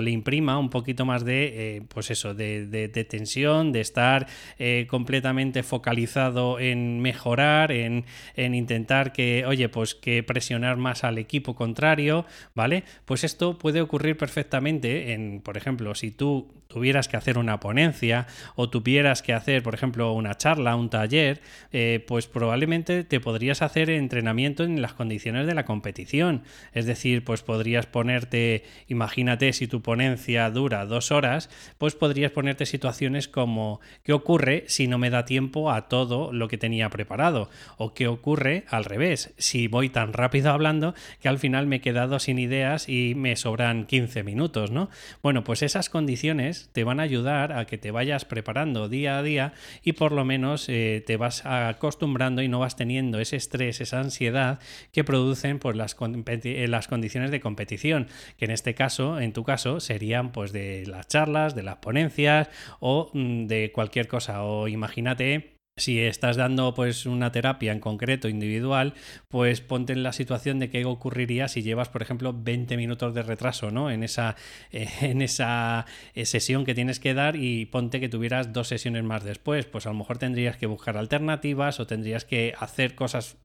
le 0.00 0.10
imprima 0.10 0.58
un 0.58 0.70
poquito 0.70 1.04
más 1.04 1.24
de, 1.24 1.76
eh, 1.76 1.82
pues 1.88 2.10
eso, 2.10 2.34
de, 2.34 3.06
tensión, 3.08 3.72
de 3.72 3.80
estar 3.80 4.26
eh, 4.58 4.86
completamente 4.88 5.62
focalizado 5.62 6.58
en 6.60 7.00
mejorar, 7.00 7.72
en, 7.72 8.04
en 8.36 8.54
intentar 8.54 9.12
que, 9.12 9.44
oye, 9.46 9.68
pues 9.68 9.94
que 9.94 10.22
presionar 10.22 10.53
más 10.76 11.04
al 11.04 11.18
equipo 11.18 11.54
contrario, 11.54 12.24
¿vale? 12.54 12.84
Pues 13.04 13.24
esto 13.24 13.58
puede 13.58 13.80
ocurrir 13.80 14.16
perfectamente 14.16 15.12
en, 15.12 15.40
por 15.40 15.56
ejemplo, 15.56 15.94
si 15.94 16.10
tú 16.10 16.48
tuvieras 16.74 17.06
que 17.06 17.16
hacer 17.16 17.38
una 17.38 17.60
ponencia 17.60 18.26
o 18.56 18.68
tuvieras 18.68 19.22
que 19.22 19.32
hacer, 19.32 19.62
por 19.62 19.74
ejemplo, 19.74 20.12
una 20.12 20.34
charla, 20.34 20.74
un 20.74 20.90
taller, 20.90 21.40
eh, 21.70 22.04
pues 22.04 22.26
probablemente 22.26 23.04
te 23.04 23.20
podrías 23.20 23.62
hacer 23.62 23.90
entrenamiento 23.90 24.64
en 24.64 24.82
las 24.82 24.92
condiciones 24.92 25.46
de 25.46 25.54
la 25.54 25.64
competición. 25.64 26.42
Es 26.72 26.84
decir, 26.84 27.22
pues 27.22 27.42
podrías 27.42 27.86
ponerte, 27.86 28.64
imagínate 28.88 29.52
si 29.52 29.68
tu 29.68 29.82
ponencia 29.82 30.50
dura 30.50 30.84
dos 30.84 31.12
horas, 31.12 31.48
pues 31.78 31.94
podrías 31.94 32.32
ponerte 32.32 32.66
situaciones 32.66 33.28
como 33.28 33.80
¿qué 34.02 34.12
ocurre 34.12 34.64
si 34.66 34.88
no 34.88 34.98
me 34.98 35.10
da 35.10 35.26
tiempo 35.26 35.70
a 35.70 35.86
todo 35.88 36.32
lo 36.32 36.48
que 36.48 36.58
tenía 36.58 36.90
preparado? 36.90 37.50
O 37.76 37.94
¿qué 37.94 38.08
ocurre 38.08 38.64
al 38.68 38.84
revés? 38.84 39.32
Si 39.38 39.68
voy 39.68 39.90
tan 39.90 40.12
rápido 40.12 40.50
hablando 40.50 40.92
que 41.20 41.28
al 41.28 41.38
final 41.38 41.68
me 41.68 41.76
he 41.76 41.80
quedado 41.80 42.18
sin 42.18 42.40
ideas 42.40 42.88
y 42.88 43.14
me 43.14 43.36
sobran 43.36 43.86
15 43.86 44.24
minutos, 44.24 44.72
¿no? 44.72 44.90
Bueno, 45.22 45.44
pues 45.44 45.62
esas 45.62 45.88
condiciones 45.88 46.63
te 46.72 46.84
van 46.84 47.00
a 47.00 47.04
ayudar 47.04 47.52
a 47.52 47.66
que 47.66 47.78
te 47.78 47.90
vayas 47.90 48.24
preparando 48.24 48.88
día 48.88 49.18
a 49.18 49.22
día 49.22 49.52
y 49.82 49.92
por 49.92 50.12
lo 50.12 50.24
menos 50.24 50.68
eh, 50.68 51.02
te 51.06 51.16
vas 51.16 51.44
acostumbrando 51.46 52.42
y 52.42 52.48
no 52.48 52.58
vas 52.58 52.76
teniendo 52.76 53.18
ese 53.20 53.36
estrés, 53.36 53.80
esa 53.80 54.00
ansiedad 54.00 54.58
que 54.92 55.04
producen 55.04 55.58
pues, 55.58 55.76
las, 55.76 55.96
eh, 56.26 56.66
las 56.68 56.88
condiciones 56.88 57.30
de 57.30 57.40
competición, 57.40 58.08
que 58.38 58.44
en 58.44 58.50
este 58.50 58.74
caso, 58.74 59.20
en 59.20 59.32
tu 59.32 59.44
caso, 59.44 59.80
serían 59.80 60.32
pues 60.32 60.52
de 60.52 60.84
las 60.86 61.08
charlas, 61.08 61.54
de 61.54 61.62
las 61.62 61.76
ponencias 61.76 62.48
o 62.80 63.10
mm, 63.12 63.46
de 63.46 63.72
cualquier 63.72 64.08
cosa. 64.08 64.42
O 64.44 64.68
imagínate 64.68 65.53
si 65.76 66.00
estás 66.00 66.36
dando 66.36 66.72
pues 66.74 67.04
una 67.04 67.32
terapia 67.32 67.72
en 67.72 67.80
concreto 67.80 68.28
individual, 68.28 68.94
pues 69.28 69.60
ponte 69.60 69.92
en 69.92 70.04
la 70.04 70.12
situación 70.12 70.60
de 70.60 70.70
qué 70.70 70.84
ocurriría 70.84 71.48
si 71.48 71.62
llevas, 71.62 71.88
por 71.88 72.00
ejemplo, 72.00 72.32
20 72.32 72.76
minutos 72.76 73.12
de 73.12 73.22
retraso, 73.22 73.70
¿no? 73.72 73.90
En 73.90 74.04
esa, 74.04 74.36
en 74.70 75.20
esa 75.20 75.86
eh, 76.14 76.26
sesión 76.26 76.64
que 76.64 76.74
tienes 76.74 77.00
que 77.00 77.14
dar 77.14 77.36
y 77.36 77.66
ponte 77.66 78.00
que 78.00 78.08
tuvieras 78.08 78.52
dos 78.52 78.68
sesiones 78.68 79.02
más 79.02 79.24
después, 79.24 79.66
pues 79.66 79.86
a 79.86 79.90
lo 79.90 79.96
mejor 79.96 80.18
tendrías 80.18 80.56
que 80.56 80.66
buscar 80.66 80.96
alternativas 80.96 81.80
o 81.80 81.86
tendrías 81.86 82.24
que 82.24 82.54
hacer 82.58 82.94
cosas 82.94 83.36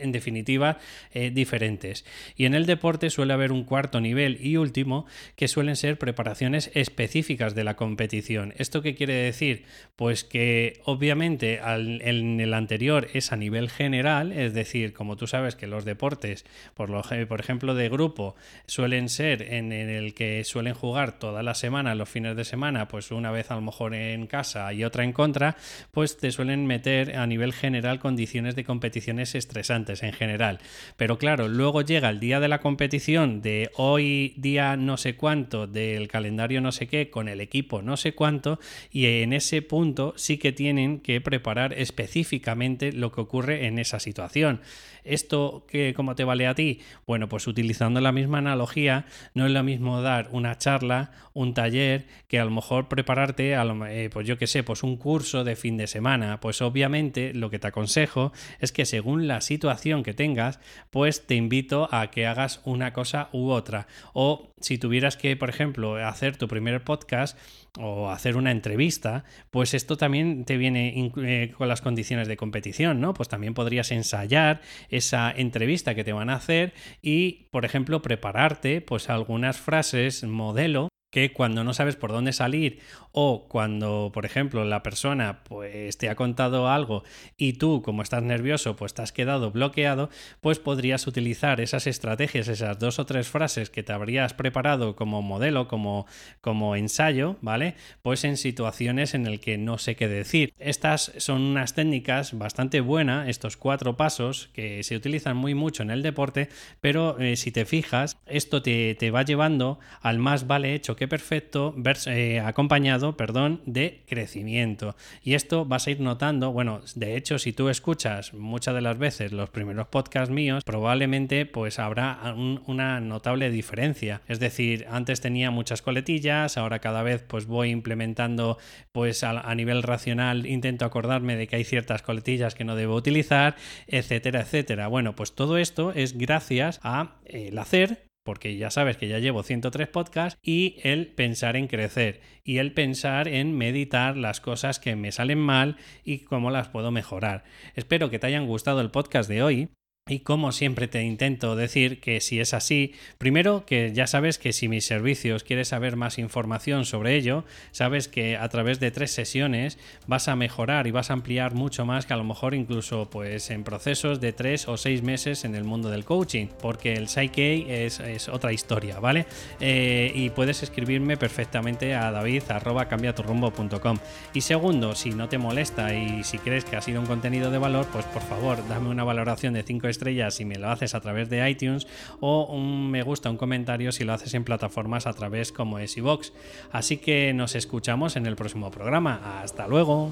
en 0.00 0.12
definitiva 0.12 0.78
eh, 1.12 1.30
diferentes. 1.30 2.04
Y 2.36 2.44
en 2.44 2.54
el 2.54 2.66
deporte 2.66 3.10
suele 3.10 3.32
haber 3.32 3.52
un 3.52 3.64
cuarto 3.64 4.00
nivel 4.00 4.38
y 4.40 4.56
último 4.56 5.06
que 5.36 5.48
suelen 5.48 5.76
ser 5.76 5.98
preparaciones 5.98 6.70
específicas 6.74 7.54
de 7.54 7.64
la 7.64 7.76
competición. 7.76 8.54
¿Esto 8.56 8.82
qué 8.82 8.94
quiere 8.94 9.14
decir? 9.14 9.64
Pues 9.96 10.24
que 10.24 10.80
obviamente 10.84 11.60
en 11.64 12.40
el 12.40 12.54
anterior 12.54 13.08
es 13.12 13.32
a 13.32 13.36
nivel 13.36 13.70
general, 13.70 14.32
es 14.32 14.54
decir, 14.54 14.92
como 14.92 15.16
tú 15.16 15.26
sabes 15.26 15.56
que 15.56 15.66
los 15.66 15.84
deportes, 15.84 16.44
por, 16.74 16.90
lo, 16.90 17.02
por 17.28 17.40
ejemplo, 17.40 17.74
de 17.74 17.88
grupo, 17.88 18.36
suelen 18.66 19.08
ser 19.08 19.42
en, 19.42 19.72
el 19.72 20.14
que 20.14 20.44
suelen 20.44 20.74
jugar 20.74 21.18
toda 21.18 21.42
la 21.42 21.54
semana, 21.54 21.94
los 21.94 22.08
fines 22.08 22.36
de 22.36 22.44
semana, 22.44 22.88
pues 22.88 23.10
una 23.10 23.30
vez 23.30 23.50
a 23.50 23.54
lo 23.54 23.60
mejor 23.60 23.94
en 23.94 24.26
casa 24.26 24.72
y 24.72 24.84
otra 24.84 25.04
en 25.04 25.12
contra, 25.12 25.56
pues 25.90 26.16
te 26.16 26.30
suelen 26.30 26.66
meter 26.66 27.16
a 27.16 27.26
nivel 27.26 27.52
general 27.52 27.98
condiciones 27.98 28.54
de 28.56 28.64
competiciones 28.64 29.34
estresantes 29.34 29.87
en 29.88 30.12
general. 30.12 30.58
Pero 30.96 31.18
claro, 31.18 31.48
luego 31.48 31.82
llega 31.82 32.10
el 32.10 32.20
día 32.20 32.40
de 32.40 32.48
la 32.48 32.60
competición 32.60 33.40
de 33.42 33.70
hoy 33.76 34.34
día 34.36 34.76
no 34.76 34.96
sé 34.96 35.16
cuánto, 35.16 35.66
del 35.66 36.08
calendario 36.08 36.60
no 36.60 36.72
sé 36.72 36.86
qué, 36.86 37.10
con 37.10 37.28
el 37.28 37.40
equipo 37.40 37.82
no 37.82 37.96
sé 37.96 38.14
cuánto, 38.14 38.58
y 38.90 39.06
en 39.06 39.32
ese 39.32 39.62
punto 39.62 40.14
sí 40.16 40.38
que 40.38 40.52
tienen 40.52 41.00
que 41.00 41.20
preparar 41.20 41.72
específicamente 41.72 42.92
lo 42.92 43.12
que 43.12 43.20
ocurre 43.20 43.66
en 43.66 43.78
esa 43.78 44.00
situación. 44.00 44.60
¿Esto 45.04 45.64
que, 45.66 45.94
cómo 45.94 46.14
te 46.14 46.24
vale 46.24 46.46
a 46.46 46.54
ti? 46.54 46.80
Bueno, 47.06 47.28
pues 47.30 47.46
utilizando 47.46 48.00
la 48.00 48.12
misma 48.12 48.38
analogía, 48.38 49.06
no 49.32 49.46
es 49.46 49.52
lo 49.52 49.62
mismo 49.62 50.02
dar 50.02 50.28
una 50.32 50.58
charla, 50.58 51.12
un 51.32 51.54
taller, 51.54 52.06
que 52.28 52.38
a 52.38 52.44
lo 52.44 52.50
mejor 52.50 52.88
prepararte, 52.88 53.56
a 53.56 53.64
lo, 53.64 53.86
eh, 53.86 54.10
pues 54.10 54.26
yo 54.26 54.36
qué 54.36 54.46
sé, 54.46 54.62
pues 54.64 54.82
un 54.82 54.96
curso 54.96 55.44
de 55.44 55.56
fin 55.56 55.78
de 55.78 55.86
semana. 55.86 56.40
Pues 56.40 56.60
obviamente 56.60 57.32
lo 57.32 57.48
que 57.48 57.58
te 57.58 57.68
aconsejo 57.68 58.32
es 58.60 58.70
que 58.70 58.84
según 58.84 59.28
la 59.28 59.40
situación 59.40 59.77
que 60.02 60.14
tengas, 60.14 60.60
pues 60.90 61.26
te 61.26 61.34
invito 61.34 61.88
a 61.92 62.10
que 62.10 62.26
hagas 62.26 62.60
una 62.64 62.92
cosa 62.92 63.28
u 63.32 63.50
otra. 63.50 63.86
O 64.12 64.52
si 64.60 64.78
tuvieras 64.78 65.16
que, 65.16 65.36
por 65.36 65.48
ejemplo, 65.48 65.96
hacer 65.96 66.36
tu 66.36 66.48
primer 66.48 66.82
podcast, 66.82 67.38
o 67.78 68.10
hacer 68.10 68.36
una 68.36 68.50
entrevista, 68.50 69.24
pues 69.50 69.74
esto 69.74 69.96
también 69.96 70.44
te 70.44 70.56
viene 70.56 71.12
eh, 71.16 71.52
con 71.56 71.68
las 71.68 71.80
condiciones 71.80 72.28
de 72.28 72.36
competición, 72.36 73.00
¿no? 73.00 73.14
Pues 73.14 73.28
también 73.28 73.54
podrías 73.54 73.92
ensayar 73.92 74.60
esa 74.88 75.30
entrevista 75.30 75.94
que 75.94 76.04
te 76.04 76.12
van 76.12 76.30
a 76.30 76.34
hacer 76.34 76.72
y, 77.02 77.48
por 77.50 77.64
ejemplo, 77.64 78.02
prepararte 78.02 78.80
pues 78.80 79.10
algunas 79.10 79.58
frases 79.58 80.24
modelo 80.24 80.88
que 81.10 81.32
cuando 81.32 81.64
no 81.64 81.72
sabes 81.72 81.96
por 81.96 82.12
dónde 82.12 82.32
salir 82.32 82.80
o 83.12 83.48
cuando, 83.48 84.10
por 84.12 84.26
ejemplo, 84.26 84.64
la 84.64 84.82
persona 84.82 85.42
pues 85.44 85.96
te 85.96 86.10
ha 86.10 86.14
contado 86.14 86.68
algo 86.68 87.02
y 87.36 87.54
tú, 87.54 87.82
como 87.82 88.02
estás 88.02 88.22
nervioso, 88.22 88.76
pues 88.76 88.92
te 88.92 89.02
has 89.02 89.12
quedado 89.12 89.50
bloqueado, 89.50 90.10
pues 90.40 90.58
podrías 90.58 91.06
utilizar 91.06 91.60
esas 91.60 91.86
estrategias, 91.86 92.48
esas 92.48 92.78
dos 92.78 92.98
o 92.98 93.06
tres 93.06 93.28
frases 93.28 93.70
que 93.70 93.82
te 93.82 93.92
habrías 93.92 94.34
preparado 94.34 94.96
como 94.96 95.22
modelo, 95.22 95.66
como, 95.66 96.06
como 96.42 96.76
ensayo, 96.76 97.36
¿vale? 97.40 97.74
Pues 98.02 98.24
en 98.24 98.36
situaciones 98.36 99.14
en 99.14 99.26
el 99.26 99.40
que 99.40 99.56
no 99.56 99.78
sé 99.78 99.96
qué 99.96 100.08
decir. 100.08 100.52
Estas 100.58 101.12
son 101.16 101.40
unas 101.40 101.74
técnicas 101.74 102.36
bastante 102.36 102.80
buenas, 102.80 103.28
estos 103.28 103.56
cuatro 103.56 103.96
pasos 103.96 104.50
que 104.52 104.82
se 104.82 104.96
utilizan 104.96 105.36
muy 105.36 105.54
mucho 105.54 105.82
en 105.82 105.90
el 105.90 106.02
deporte, 106.02 106.50
pero 106.80 107.18
eh, 107.18 107.36
si 107.36 107.50
te 107.50 107.64
fijas, 107.64 108.18
esto 108.26 108.60
te, 108.60 108.94
te 108.94 109.10
va 109.10 109.22
llevando 109.22 109.78
al 110.02 110.18
más 110.18 110.46
vale 110.46 110.74
hecho 110.74 110.97
que 110.98 111.06
perfecto, 111.06 111.74
eh, 112.06 112.40
acompañado, 112.40 113.16
perdón, 113.16 113.62
de 113.66 114.02
crecimiento. 114.06 114.96
Y 115.22 115.34
esto 115.34 115.64
vas 115.64 115.86
a 115.86 115.92
ir 115.92 116.00
notando, 116.00 116.50
bueno, 116.50 116.80
de 116.96 117.16
hecho, 117.16 117.38
si 117.38 117.52
tú 117.52 117.68
escuchas 117.68 118.34
muchas 118.34 118.74
de 118.74 118.80
las 118.80 118.98
veces 118.98 119.32
los 119.32 119.48
primeros 119.48 119.86
podcasts 119.86 120.30
míos, 120.30 120.64
probablemente 120.64 121.46
pues 121.46 121.78
habrá 121.78 122.34
una 122.66 123.00
notable 123.00 123.50
diferencia. 123.50 124.22
Es 124.26 124.40
decir, 124.40 124.86
antes 124.90 125.20
tenía 125.20 125.52
muchas 125.52 125.82
coletillas, 125.82 126.58
ahora 126.58 126.80
cada 126.80 127.04
vez 127.04 127.22
pues 127.22 127.46
voy 127.46 127.70
implementando 127.70 128.58
pues 128.90 129.22
a, 129.22 129.54
nivel 129.54 129.84
racional 129.84 130.46
intento 130.46 130.84
acordarme 130.84 131.36
de 131.36 131.46
que 131.46 131.56
hay 131.56 131.64
ciertas 131.64 132.02
coletillas 132.02 132.56
que 132.56 132.64
no 132.64 132.74
debo 132.74 132.96
utilizar, 132.96 133.54
etcétera, 133.86 134.40
etcétera. 134.40 134.88
Bueno, 134.88 135.14
pues 135.14 135.32
todo 135.32 135.58
esto 135.58 135.92
es 135.92 136.18
gracias 136.18 136.80
a 136.82 137.18
el 137.24 137.56
hacer 137.58 138.07
porque 138.28 138.58
ya 138.58 138.70
sabes 138.70 138.98
que 138.98 139.08
ya 139.08 139.20
llevo 139.20 139.42
103 139.42 139.88
podcasts, 139.88 140.38
y 140.42 140.76
el 140.82 141.06
pensar 141.06 141.56
en 141.56 141.66
crecer, 141.66 142.20
y 142.44 142.58
el 142.58 142.74
pensar 142.74 143.26
en 143.26 143.56
meditar 143.56 144.18
las 144.18 144.42
cosas 144.42 144.78
que 144.78 144.96
me 144.96 145.12
salen 145.12 145.38
mal 145.38 145.78
y 146.04 146.18
cómo 146.18 146.50
las 146.50 146.68
puedo 146.68 146.90
mejorar. 146.90 147.44
Espero 147.74 148.10
que 148.10 148.18
te 148.18 148.26
hayan 148.26 148.46
gustado 148.46 148.82
el 148.82 148.90
podcast 148.90 149.30
de 149.30 149.42
hoy. 149.42 149.70
Y 150.08 150.20
como 150.20 150.52
siempre 150.52 150.88
te 150.88 151.02
intento 151.02 151.54
decir 151.54 152.00
que 152.00 152.22
si 152.22 152.40
es 152.40 152.54
así, 152.54 152.94
primero 153.18 153.66
que 153.66 153.92
ya 153.92 154.06
sabes 154.06 154.38
que 154.38 154.54
si 154.54 154.66
mis 154.66 154.86
servicios 154.86 155.44
quieres 155.44 155.68
saber 155.68 155.96
más 155.96 156.18
información 156.18 156.86
sobre 156.86 157.14
ello, 157.14 157.44
sabes 157.72 158.08
que 158.08 158.38
a 158.38 158.48
través 158.48 158.80
de 158.80 158.90
tres 158.90 159.10
sesiones 159.10 159.78
vas 160.06 160.28
a 160.28 160.36
mejorar 160.36 160.86
y 160.86 160.92
vas 160.92 161.10
a 161.10 161.12
ampliar 161.12 161.54
mucho 161.54 161.84
más 161.84 162.06
que 162.06 162.14
a 162.14 162.16
lo 162.16 162.24
mejor 162.24 162.54
incluso 162.54 163.10
pues 163.10 163.50
en 163.50 163.64
procesos 163.64 164.18
de 164.18 164.32
tres 164.32 164.66
o 164.66 164.78
seis 164.78 165.02
meses 165.02 165.44
en 165.44 165.54
el 165.54 165.64
mundo 165.64 165.90
del 165.90 166.06
coaching, 166.06 166.46
porque 166.62 166.94
el 166.94 167.08
Psyche 167.08 167.84
es, 167.84 168.00
es 168.00 168.30
otra 168.30 168.54
historia, 168.54 169.00
¿vale? 169.00 169.26
Eh, 169.60 170.10
y 170.14 170.30
puedes 170.30 170.62
escribirme 170.62 171.18
perfectamente 171.18 171.94
a 171.94 172.10
david.cambiaturrumbo.com. 172.10 173.98
Y 174.32 174.40
segundo, 174.40 174.94
si 174.94 175.10
no 175.10 175.28
te 175.28 175.36
molesta 175.36 175.94
y 175.94 176.24
si 176.24 176.38
crees 176.38 176.64
que 176.64 176.76
ha 176.76 176.80
sido 176.80 177.00
un 177.00 177.06
contenido 177.06 177.50
de 177.50 177.58
valor, 177.58 177.86
pues 177.92 178.06
por 178.06 178.22
favor 178.22 178.66
dame 178.68 178.88
una 178.88 179.04
valoración 179.04 179.52
de 179.52 179.62
5 179.62 179.86
estrellas 179.88 179.97
si 180.30 180.44
me 180.44 180.56
lo 180.56 180.70
haces 180.70 180.94
a 180.94 181.00
través 181.00 181.28
de 181.28 181.48
iTunes 181.50 181.86
o 182.20 182.46
un 182.46 182.90
me 182.90 183.02
gusta, 183.02 183.28
un 183.28 183.36
comentario 183.36 183.92
si 183.92 184.04
lo 184.04 184.14
haces 184.14 184.32
en 184.34 184.44
plataformas 184.44 185.06
a 185.06 185.12
través 185.12 185.52
como 185.52 185.78
es. 185.78 186.32
Así 186.70 186.98
que 186.98 187.32
nos 187.34 187.54
escuchamos 187.54 188.16
en 188.16 188.26
el 188.26 188.36
próximo 188.36 188.70
programa. 188.70 189.40
Hasta 189.42 189.66
luego. 189.66 190.10